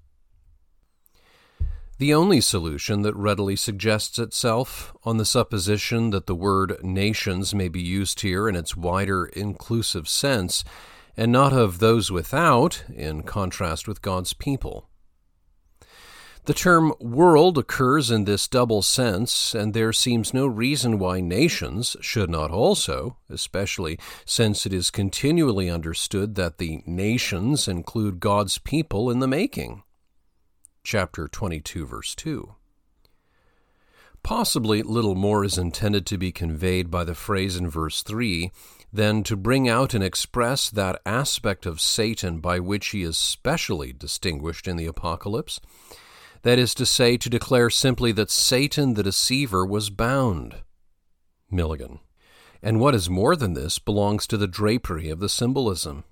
[2.01, 7.69] The only solution that readily suggests itself, on the supposition that the word nations may
[7.69, 10.65] be used here in its wider inclusive sense,
[11.15, 14.89] and not of those without, in contrast with God's people.
[16.47, 21.99] The term world occurs in this double sense, and there seems no reason why nations
[22.01, 29.11] should not also, especially since it is continually understood that the nations include God's people
[29.11, 29.83] in the making.
[30.83, 32.55] Chapter 22, verse 2.
[34.23, 38.51] Possibly little more is intended to be conveyed by the phrase in verse 3
[38.93, 43.93] than to bring out and express that aspect of Satan by which he is specially
[43.93, 45.61] distinguished in the Apocalypse
[46.43, 50.57] that is to say, to declare simply that Satan the deceiver was bound.
[51.51, 52.01] Milligan.
[52.63, 56.05] And what is more than this belongs to the drapery of the symbolism.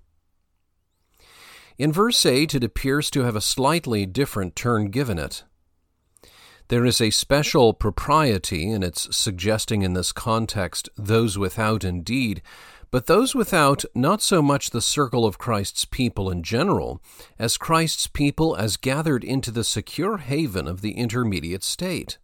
[1.79, 5.45] In verse 8, it appears to have a slightly different turn given it.
[6.67, 12.43] There is a special propriety in its suggesting in this context those without indeed,
[12.91, 17.01] but those without not so much the circle of Christ's people in general,
[17.39, 22.19] as Christ's people as gathered into the secure haven of the intermediate state.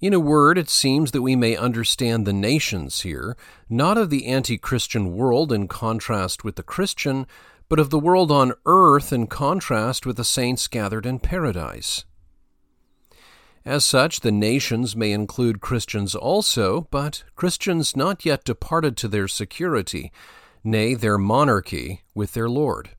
[0.00, 3.36] In a word, it seems that we may understand the nations here,
[3.68, 7.26] not of the anti Christian world in contrast with the Christian,
[7.68, 12.04] but of the world on earth in contrast with the saints gathered in paradise.
[13.64, 19.28] As such, the nations may include Christians also, but Christians not yet departed to their
[19.28, 20.10] security,
[20.64, 22.90] nay, their monarchy with their Lord.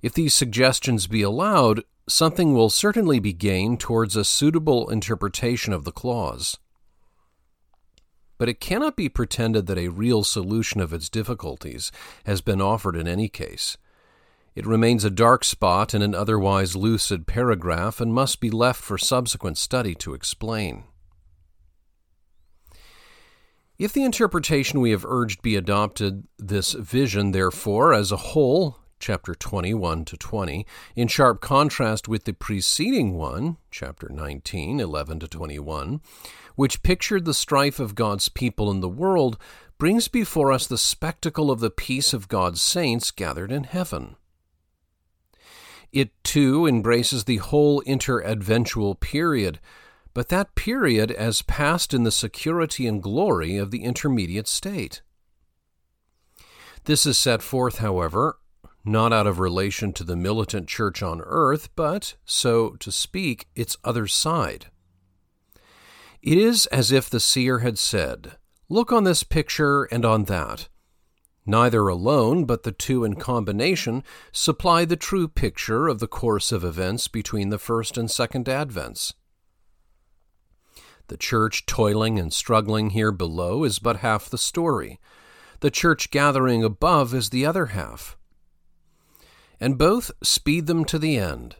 [0.00, 5.84] If these suggestions be allowed, something will certainly be gained towards a suitable interpretation of
[5.84, 6.58] the clause.
[8.38, 11.92] But it cannot be pretended that a real solution of its difficulties
[12.26, 13.76] has been offered in any case.
[14.54, 18.96] It remains a dark spot in an otherwise lucid paragraph and must be left for
[18.96, 20.84] subsequent study to explain.
[23.76, 29.34] If the interpretation we have urged be adopted, this vision, therefore, as a whole, chapter
[29.34, 30.64] 21 to 20,
[30.94, 36.00] in sharp contrast with the preceding one, chapter 19, 11 to 21,
[36.54, 39.38] which pictured the strife of God's people in the world,
[39.78, 44.16] brings before us the spectacle of the peace of God's saints gathered in heaven.
[45.92, 49.60] It too embraces the whole interadventual period,
[50.12, 55.02] but that period as passed in the security and glory of the intermediate state.
[56.84, 58.38] This is set forth, however,
[58.84, 63.76] not out of relation to the militant church on earth, but, so to speak, its
[63.82, 64.66] other side.
[66.24, 68.38] It is as if the seer had said,
[68.70, 70.68] Look on this picture and on that.
[71.44, 74.02] Neither alone, but the two in combination,
[74.32, 79.12] supply the true picture of the course of events between the first and second advents.
[81.08, 84.98] The church toiling and struggling here below is but half the story.
[85.60, 88.16] The church gathering above is the other half.
[89.60, 91.56] And both speed them to the end.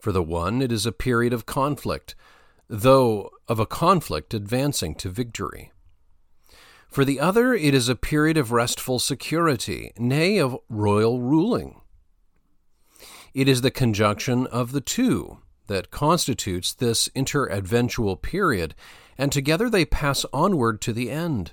[0.00, 2.16] For the one, it is a period of conflict,
[2.68, 5.70] though of a conflict advancing to victory.
[6.88, 11.82] For the other, it is a period of restful security, nay, of royal ruling.
[13.34, 15.36] It is the conjunction of the two
[15.66, 18.74] that constitutes this interadventual period,
[19.18, 21.52] and together they pass onward to the end.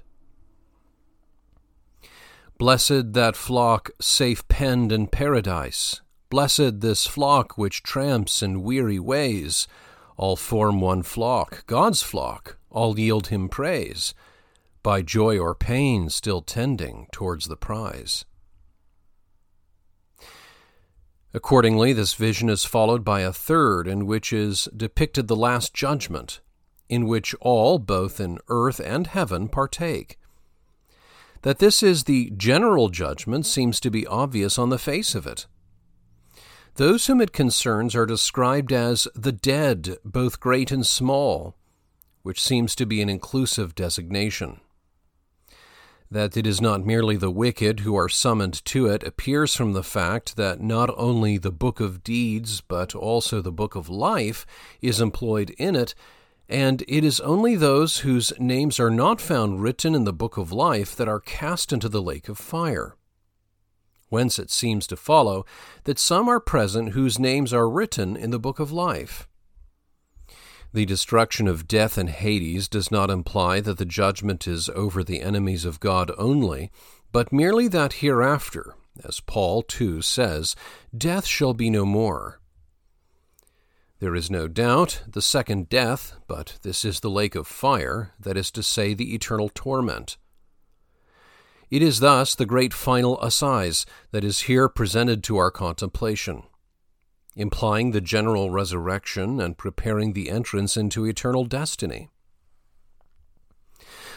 [2.57, 9.67] Blessed that flock safe penned in paradise, blessed this flock which tramps in weary ways,
[10.19, 14.13] all form one flock, God's flock, all yield him praise
[14.83, 18.25] by joy or pain still tending towards the prize.
[21.33, 26.41] Accordingly, this vision is followed by a third, in which is depicted the Last Judgment,
[26.89, 30.19] in which all, both in earth and heaven, partake.
[31.43, 35.47] That this is the general judgment seems to be obvious on the face of it.
[36.79, 41.57] Those whom it concerns are described as the dead, both great and small,
[42.23, 44.61] which seems to be an inclusive designation.
[46.09, 49.83] That it is not merely the wicked who are summoned to it appears from the
[49.83, 54.45] fact that not only the book of deeds, but also the book of life
[54.81, 55.93] is employed in it,
[56.47, 60.53] and it is only those whose names are not found written in the book of
[60.53, 62.95] life that are cast into the lake of fire.
[64.09, 65.45] Whence it seems to follow
[65.85, 69.27] that some are present whose names are written in the book of life.
[70.71, 75.21] The destruction of death and Hades does not imply that the judgment is over the
[75.21, 76.71] enemies of God only,
[77.11, 80.55] but merely that hereafter, as Paul too says,
[80.95, 82.39] death shall be no more.
[83.99, 88.37] There is no doubt the second death, but this is the lake of fire, that
[88.37, 90.17] is to say, the eternal torment.
[91.69, 96.43] It is thus the great final assize that is here presented to our contemplation
[97.39, 102.09] implying the general resurrection and preparing the entrance into eternal destiny.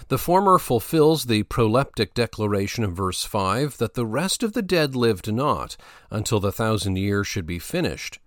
[0.09, 4.97] The former fulfills the proleptic declaration of verse 5 that the rest of the dead
[4.97, 5.77] lived not
[6.11, 8.19] until the thousand years should be finished.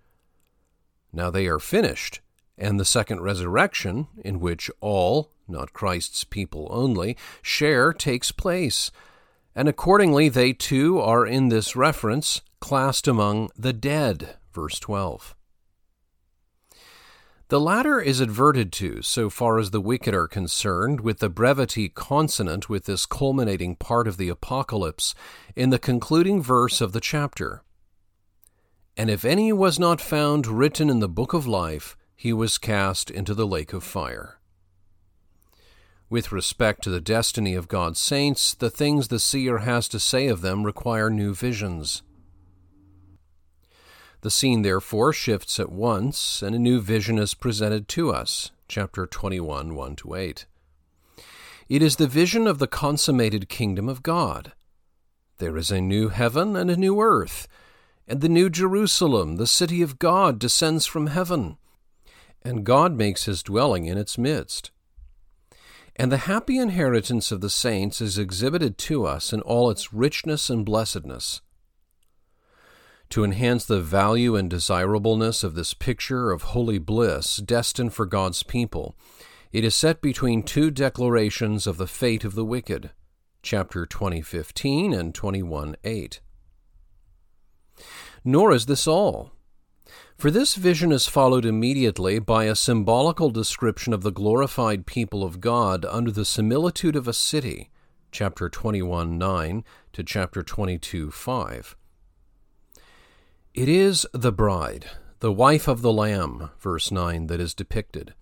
[1.12, 2.22] Now they are finished,
[2.56, 8.90] and the second resurrection, in which all, not Christ's people only, share, takes place,
[9.56, 15.34] and accordingly they too are in this reference classed among the dead, verse 12.
[17.48, 21.88] The latter is adverted to, so far as the wicked are concerned, with the brevity
[21.88, 25.14] consonant with this culminating part of the Apocalypse
[25.54, 27.62] in the concluding verse of the chapter.
[28.96, 33.10] And if any was not found written in the book of life, he was cast
[33.10, 34.35] into the lake of fire.
[36.08, 40.28] With respect to the destiny of God's saints, the things the seer has to say
[40.28, 42.02] of them require new visions.
[44.20, 48.52] The scene, therefore, shifts at once, and a new vision is presented to us.
[48.68, 50.46] Chapter 21, 1 to 8.
[51.68, 54.52] It is the vision of the consummated kingdom of God.
[55.38, 57.48] There is a new heaven and a new earth,
[58.06, 61.58] and the new Jerusalem, the city of God, descends from heaven,
[62.42, 64.70] and God makes his dwelling in its midst.
[65.98, 70.50] And the happy inheritance of the saints is exhibited to us in all its richness
[70.50, 71.40] and blessedness.
[73.10, 78.42] To enhance the value and desirableness of this picture of holy bliss destined for God's
[78.42, 78.94] people,
[79.52, 82.90] it is set between two declarations of the fate of the wicked,
[83.42, 86.20] chapter 20:15 and 21:8.
[88.22, 89.30] Nor is this all.
[90.16, 95.40] For this vision is followed immediately by a symbolical description of the glorified people of
[95.40, 97.70] God under the similitude of a city,
[98.10, 101.76] chapter 21 9 to chapter 22 5.
[103.52, 104.86] It is the bride,
[105.20, 108.14] the wife of the Lamb, verse 9, that is depicted.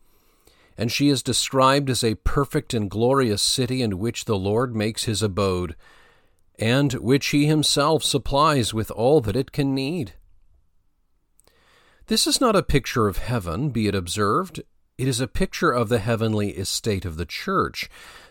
[0.77, 5.05] And she is described as a perfect and glorious city in which the Lord makes
[5.05, 5.77] his abode,
[6.59, 10.14] and which he himself supplies with all that it can need.
[12.07, 14.61] This is not a picture of heaven, be it observed.
[14.98, 17.88] It is a picture of the heavenly estate of the church,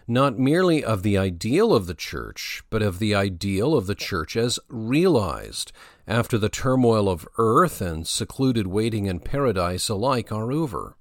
[0.07, 4.37] not merely of the ideal of the church, but of the ideal of the church
[4.37, 5.71] as realized
[6.07, 10.95] after the turmoil of earth and secluded waiting in paradise alike are over.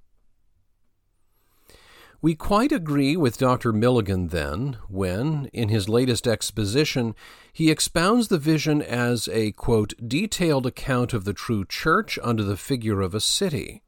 [2.23, 3.73] We quite agree with Dr.
[3.73, 7.15] Milligan then, when, in his latest exposition,
[7.51, 12.55] he expounds the vision as a, quote, detailed account of the true church under the
[12.55, 13.83] figure of a city,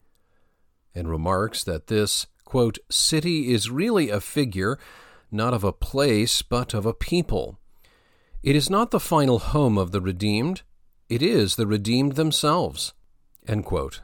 [0.93, 4.77] and remarks that this, quote, city is really a figure,
[5.31, 7.57] not of a place, but of a people.
[8.43, 10.63] It is not the final home of the redeemed,
[11.07, 12.93] it is the redeemed themselves,
[13.47, 14.01] end quote.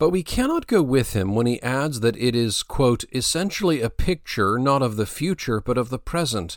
[0.00, 3.90] But we cannot go with him when he adds that it is, quote, essentially a
[3.90, 6.56] picture not of the future but of the present,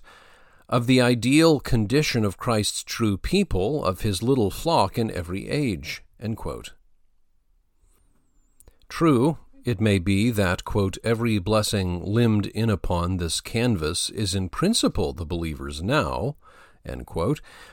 [0.70, 6.06] of the ideal condition of Christ's true people, of his little flock in every age,
[8.88, 14.48] True, it may be that, quote, every blessing limned in upon this canvas is in
[14.48, 16.38] principle the believer's now,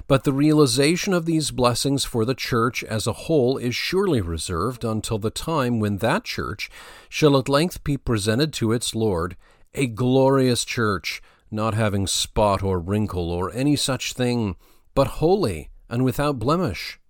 [0.06, 4.84] but the realization of these blessings for the church as a whole is surely reserved
[4.84, 6.70] until the time when that church
[7.08, 9.36] shall at length be presented to its Lord,
[9.74, 14.54] a glorious church, not having spot or wrinkle or any such thing,
[14.94, 17.00] but holy and without blemish.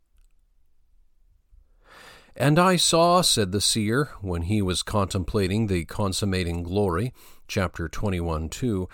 [2.34, 7.12] And I saw, said the seer, when he was contemplating the consummating glory,
[7.46, 8.88] chapter 21 2,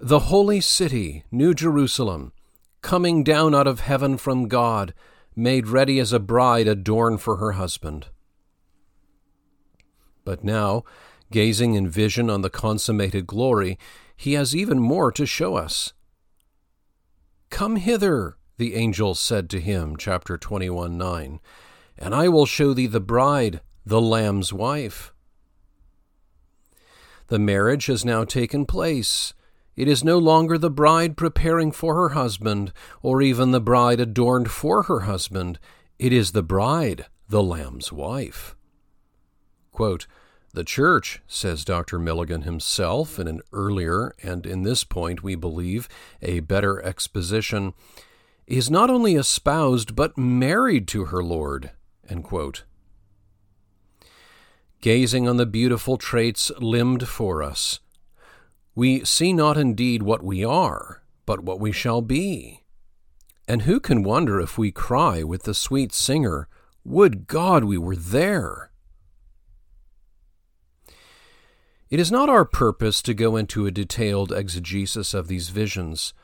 [0.00, 2.32] the holy city, New Jerusalem,
[2.82, 4.94] coming down out of heaven from God,
[5.34, 8.06] made ready as a bride adorned for her husband.
[10.24, 10.84] But now,
[11.32, 13.76] gazing in vision on the consummated glory,
[14.16, 15.92] he has even more to show us.
[17.50, 21.40] Come hither, the angel said to him, chapter 21 9,
[21.98, 25.12] and I will show thee the bride, the Lamb's wife.
[27.26, 29.34] The marriage has now taken place.
[29.78, 34.50] It is no longer the bride preparing for her husband, or even the bride adorned
[34.50, 35.60] for her husband.
[36.00, 38.56] It is the bride, the Lamb's wife.
[39.70, 40.08] Quote,
[40.52, 42.00] the church, says Dr.
[42.00, 45.88] Milligan himself in an earlier, and in this point we believe
[46.20, 47.72] a better exposition,
[48.48, 51.70] is not only espoused but married to her Lord.
[54.80, 57.78] Gazing on the beautiful traits limned for us,
[58.78, 62.62] we see not indeed what we are, but what we shall be.
[63.48, 66.46] And who can wonder if we cry with the sweet singer,
[66.84, 68.70] Would God we were there!
[71.90, 76.14] It is not our purpose to go into a detailed exegesis of these visions.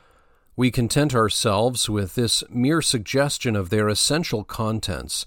[0.55, 5.25] We content ourselves with this mere suggestion of their essential contents,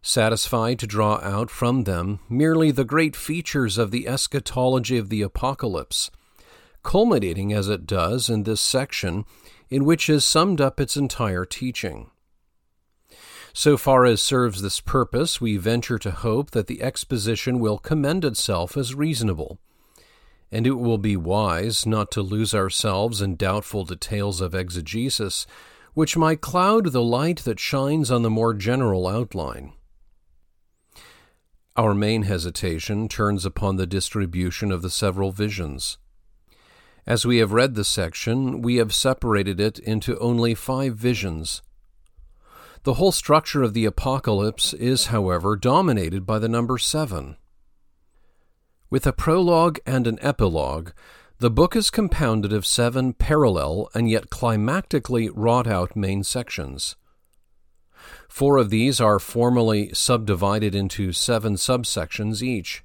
[0.00, 5.22] satisfied to draw out from them merely the great features of the eschatology of the
[5.22, 6.12] Apocalypse
[6.88, 9.22] culminating as it does in this section,
[9.68, 12.10] in which is summed up its entire teaching.
[13.52, 18.24] So far as serves this purpose, we venture to hope that the exposition will commend
[18.24, 19.58] itself as reasonable,
[20.50, 25.46] and it will be wise not to lose ourselves in doubtful details of exegesis,
[25.92, 29.74] which might cloud the light that shines on the more general outline.
[31.76, 35.98] Our main hesitation turns upon the distribution of the several visions.
[37.08, 41.62] As we have read the section, we have separated it into only five visions.
[42.82, 47.38] The whole structure of the Apocalypse is, however, dominated by the number seven.
[48.90, 50.90] With a prologue and an epilogue,
[51.38, 56.94] the book is compounded of seven parallel and yet climactically wrought out main sections.
[58.28, 62.84] Four of these are formally subdivided into seven subsections each.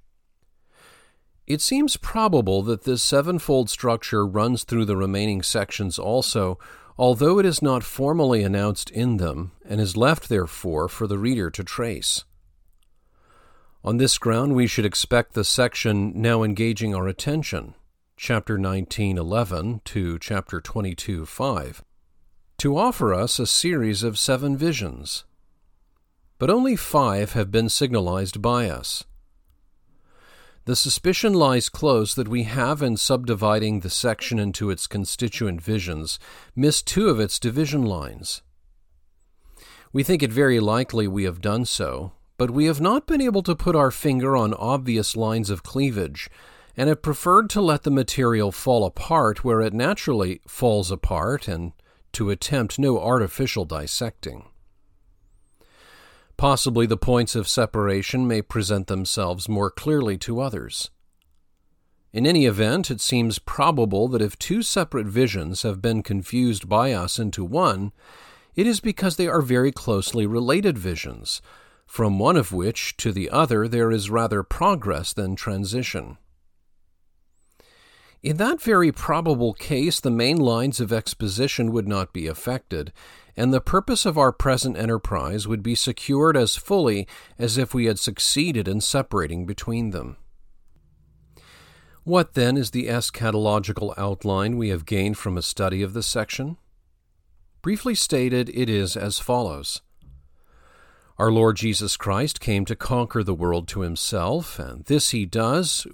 [1.46, 6.58] It seems probable that this sevenfold structure runs through the remaining sections also,
[6.98, 11.50] although it is not formally announced in them, and is left, therefore, for the reader
[11.50, 12.24] to trace.
[13.84, 17.76] On this ground, we should expect the section now engaging our attention,
[18.16, 21.84] chapter 19:11 to chapter 22:5,
[22.60, 25.26] to offer us a series of seven visions.
[26.40, 29.04] But only five have been signalized by us.
[30.66, 36.20] The suspicion lies close that we have, in subdividing the section into its constituent visions,
[36.56, 38.42] missed two of its division lines.
[39.92, 43.44] We think it very likely we have done so, but we have not been able
[43.44, 46.30] to put our finger on obvious lines of cleavage,
[46.78, 51.74] and have preferred to let the material fall apart where it naturally falls apart and
[52.14, 54.46] to attempt no artificial dissecting.
[56.38, 60.90] Possibly the points of separation may present themselves more clearly to others.
[62.12, 66.92] In any event, it seems probable that if two separate visions have been confused by
[66.92, 67.92] us into one,
[68.56, 71.42] it is because they are very closely related visions,
[71.88, 76.18] from one of which to the other there is rather progress than transition.
[78.22, 82.94] In that very probable case, the main lines of exposition would not be affected,
[83.36, 87.08] and the purpose of our present enterprise would be secured as fully
[87.40, 90.18] as if we had succeeded in separating between them.
[92.04, 96.58] What then is the eschatological outline we have gained from a study of this section?
[97.62, 99.82] Briefly stated, it is as follows.
[101.18, 105.88] Our Lord Jesus Christ came to conquer the world to himself, and this he does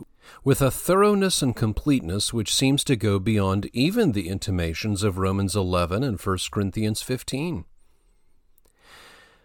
[0.43, 5.55] with a thoroughness and completeness which seems to go beyond even the intimations of Romans
[5.55, 7.65] 11 and 1 Corinthians 15.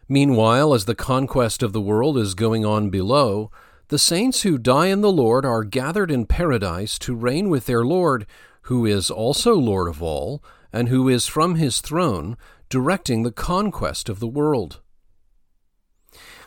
[0.09, 3.51] Meanwhile, as the conquest of the world is going on below,
[3.89, 7.85] the saints who die in the Lord are gathered in paradise to reign with their
[7.85, 8.27] Lord,
[8.63, 12.37] who is also Lord of all, and who is from his throne
[12.69, 14.81] directing the conquest of the world.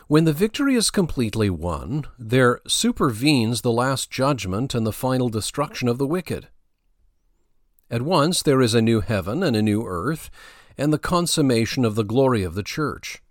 [0.08, 5.86] When the victory is completely won, there supervenes the last judgment and the final destruction
[5.86, 6.48] of the wicked.
[7.90, 10.30] At once there is a new heaven and a new earth,
[10.78, 13.22] and the consummation of the glory of the church.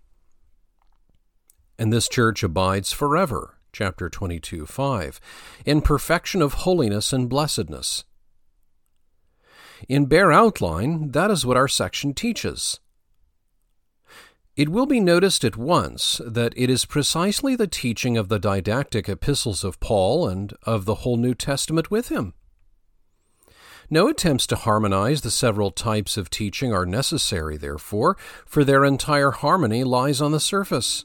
[1.80, 5.20] And this church abides forever, chapter 22, 5,
[5.66, 8.04] in perfection of holiness and blessedness.
[9.88, 12.78] In bare outline, that is what our section teaches.
[14.58, 19.08] It will be noticed at once that it is precisely the teaching of the didactic
[19.08, 22.34] epistles of Paul and of the whole New Testament with him.
[23.88, 29.30] No attempts to harmonize the several types of teaching are necessary, therefore, for their entire
[29.30, 31.04] harmony lies on the surface.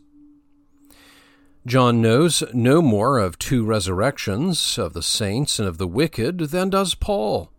[1.67, 6.71] John knows no more of two resurrections, of the saints and of the wicked, than
[6.71, 7.52] does Paul.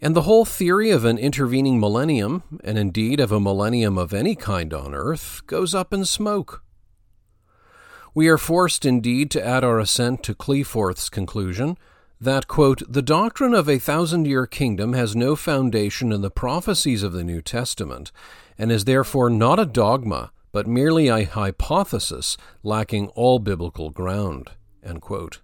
[0.00, 4.34] And the whole theory of an intervening millennium, and indeed of a millennium of any
[4.34, 6.62] kind on earth, goes up in smoke.
[8.14, 11.76] We are forced indeed to add our assent to Kliefoth's conclusion
[12.20, 17.02] that, quote, the doctrine of a thousand year kingdom has no foundation in the prophecies
[17.02, 18.12] of the New Testament,
[18.58, 24.52] and is therefore not a dogma, but merely a hypothesis lacking all biblical ground.
[24.82, 25.40] End quote.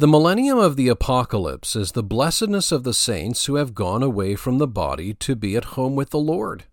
[0.00, 4.34] The millennium of the apocalypse is the blessedness of the saints who have gone away
[4.34, 6.64] from the body to be at home with the Lord.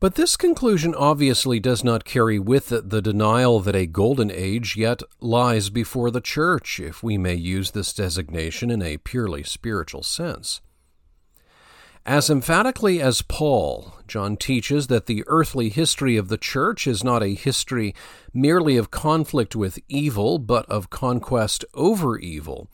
[0.00, 4.76] But this conclusion obviously does not carry with it the denial that a golden age
[4.76, 10.02] yet lies before the church, if we may use this designation in a purely spiritual
[10.02, 10.60] sense.
[12.06, 17.22] As emphatically as Paul, John teaches that the earthly history of the church is not
[17.22, 17.94] a history
[18.34, 22.68] merely of conflict with evil, but of conquest over evil.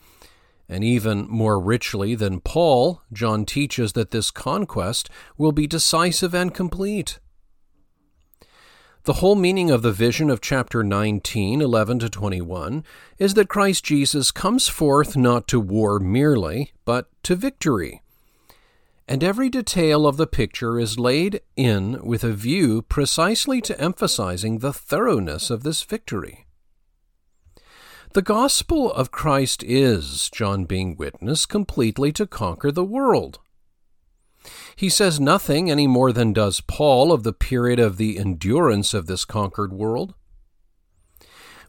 [0.69, 5.09] And even more richly than Paul, John teaches that this conquest
[5.39, 7.21] will be decisive and complete.
[9.05, 12.83] The whole meaning of the vision of chapter 19, 11 to 21,
[13.19, 18.03] is that Christ Jesus comes forth not to war merely, but to victory
[19.11, 24.59] and every detail of the picture is laid in with a view precisely to emphasizing
[24.59, 26.47] the thoroughness of this victory.
[28.13, 33.41] The gospel of Christ is, John being witness, completely to conquer the world.
[34.77, 39.07] He says nothing any more than does Paul of the period of the endurance of
[39.07, 40.15] this conquered world.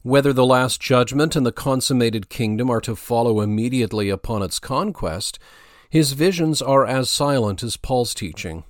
[0.04, 5.40] Whether the last judgment and the consummated kingdom are to follow immediately upon its conquest
[5.92, 8.64] his visions are as silent as Paul's teaching.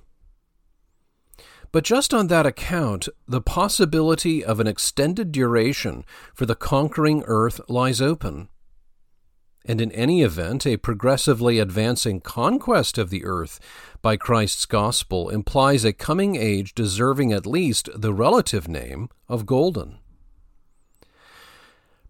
[1.70, 6.04] But just on that account, the possibility of an extended duration
[6.34, 8.48] for the conquering earth lies open.
[9.64, 13.60] And in any event, a progressively advancing conquest of the earth
[14.02, 19.98] by Christ's gospel implies a coming age deserving at least the relative name of golden.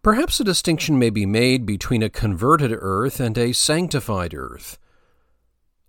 [0.03, 4.79] Perhaps a distinction may be made between a converted earth and a sanctified earth,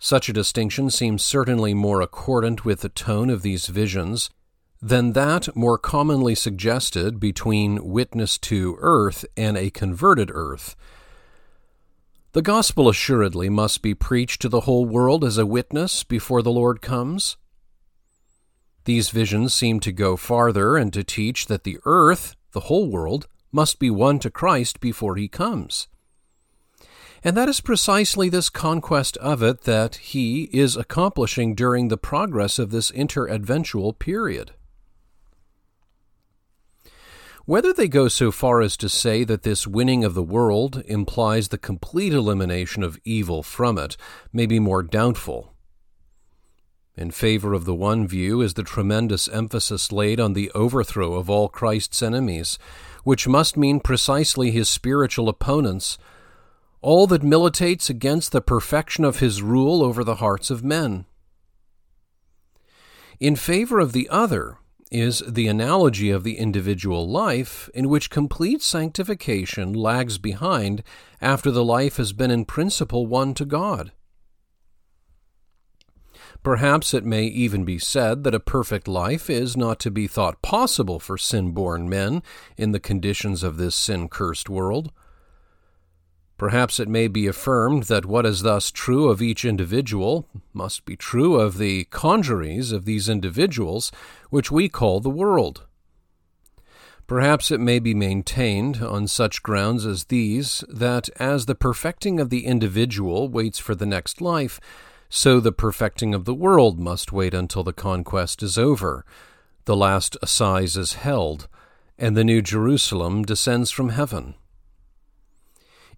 [0.04, 4.30] such a distinction seems certainly more accordant with the tone of these visions
[4.82, 10.76] than that more commonly suggested between witness to earth and a converted earth.
[12.34, 16.52] The gospel assuredly must be preached to the whole world as a witness before the
[16.52, 17.38] Lord comes.
[18.84, 23.26] These visions seem to go farther and to teach that the earth, the whole world,
[23.54, 25.88] must be won to Christ before he comes.
[27.24, 32.60] And that is precisely this conquest of it that he is accomplishing during the progress
[32.60, 34.52] of this interadventual period.
[37.46, 41.50] Whether they go so far as to say that this winning of the world implies
[41.50, 43.98] the complete elimination of evil from it
[44.32, 45.54] may be more doubtful.
[46.96, 51.30] In favor of the one view is the tremendous emphasis laid on the overthrow of
[51.30, 52.60] all Christ's enemies,
[53.04, 55.98] which must mean precisely his spiritual opponents,
[56.84, 61.06] all that militates against the perfection of his rule over the hearts of men.
[63.20, 64.58] In favor of the other
[64.92, 70.84] is the analogy of the individual life, in which complete sanctification lags behind
[71.20, 73.92] after the life has been in principle won to God.
[76.44, 80.42] Perhaps it may even be said that a perfect life is not to be thought
[80.42, 82.22] possible for sin born men
[82.58, 84.92] in the conditions of this sin cursed world.
[86.44, 90.98] Perhaps it may be affirmed that what is thus true of each individual must be
[90.98, 93.94] true of the congeries of these individuals,
[94.30, 95.66] which we call the world.
[97.08, 102.30] Perhaps it may be maintained, on such grounds as these, that as the perfecting of
[102.30, 104.60] the individual waits for the next life,
[105.08, 109.06] so the perfecting of the world must wait until the conquest is over,
[109.64, 111.48] the last assize is held,
[111.98, 114.36] and the new Jerusalem descends from heaven.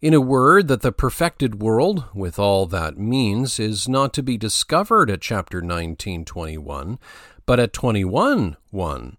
[0.02, 4.38] In a word, that the perfected world, with all that means, is not to be
[4.38, 7.00] discovered at chapter 19:21,
[7.46, 9.18] but at 21:1,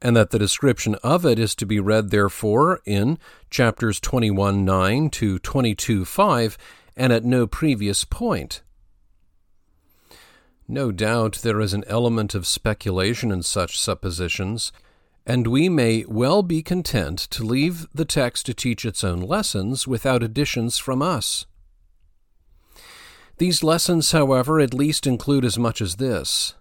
[0.00, 3.18] and that the description of it is to be read therefore in
[3.50, 6.58] chapters 21 9 to 22 5,
[6.96, 8.62] and at no previous point.
[10.68, 14.72] No doubt there is an element of speculation in such suppositions,
[15.26, 19.86] and we may well be content to leave the text to teach its own lessons
[19.86, 21.46] without additions from us.
[23.38, 26.54] These lessons, however, at least include as much as this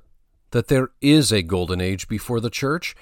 [0.51, 2.95] that there is a golden age before the Church,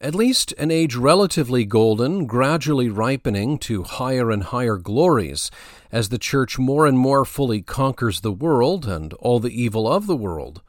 [0.00, 5.50] at least an age relatively golden, gradually ripening to higher and higher glories
[5.90, 10.06] as the Church more and more fully conquers the world and all the evil of
[10.06, 10.62] the world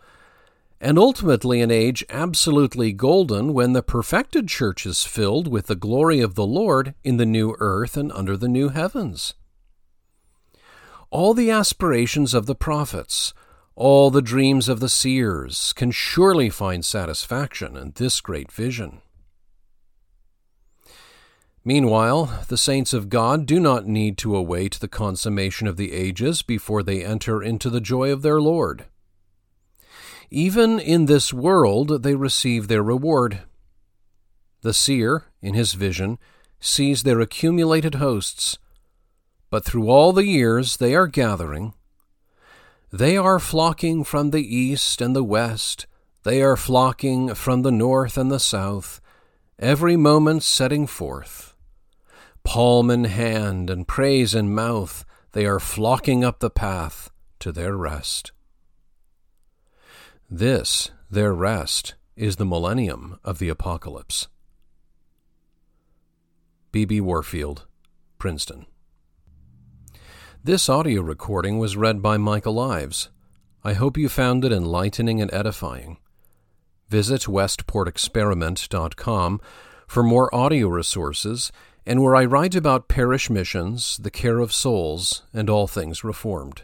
[0.84, 6.20] and ultimately an age absolutely golden when the perfected church is filled with the glory
[6.20, 9.34] of the Lord in the new earth and under the new heavens.
[11.10, 13.34] All the aspirations of the prophets,
[13.78, 19.00] all the dreams of the seers can surely find satisfaction in this great vision.
[21.64, 26.42] Meanwhile, the saints of God do not need to await the consummation of the ages
[26.42, 28.84] before they enter into the joy of their Lord.
[30.36, 33.42] Even in this world they receive their reward.
[34.62, 36.18] The seer, in his vision,
[36.60, 38.58] sees their accumulated hosts,
[39.52, 41.76] but through all the years they are gathering.
[42.92, 45.86] They are flocking from the east and the west,
[46.24, 49.02] they are flocking from the north and the south,
[49.60, 51.54] every moment setting forth.
[52.44, 57.78] Palm in hand and praise in mouth, they are flocking up the path to their
[57.78, 58.32] rest.
[60.30, 64.28] This, their rest, is the millennium of the apocalypse.
[66.71, 67.01] B.B.
[67.01, 67.65] Warfield,
[68.17, 68.65] Princeton.
[70.43, 73.09] This audio recording was read by Michael Ives.
[73.63, 75.99] I hope you found it enlightening and edifying.
[76.89, 79.41] Visit westportexperiment.com
[79.88, 81.51] for more audio resources
[81.86, 86.63] and where I write about parish missions, the care of souls, and all things reformed.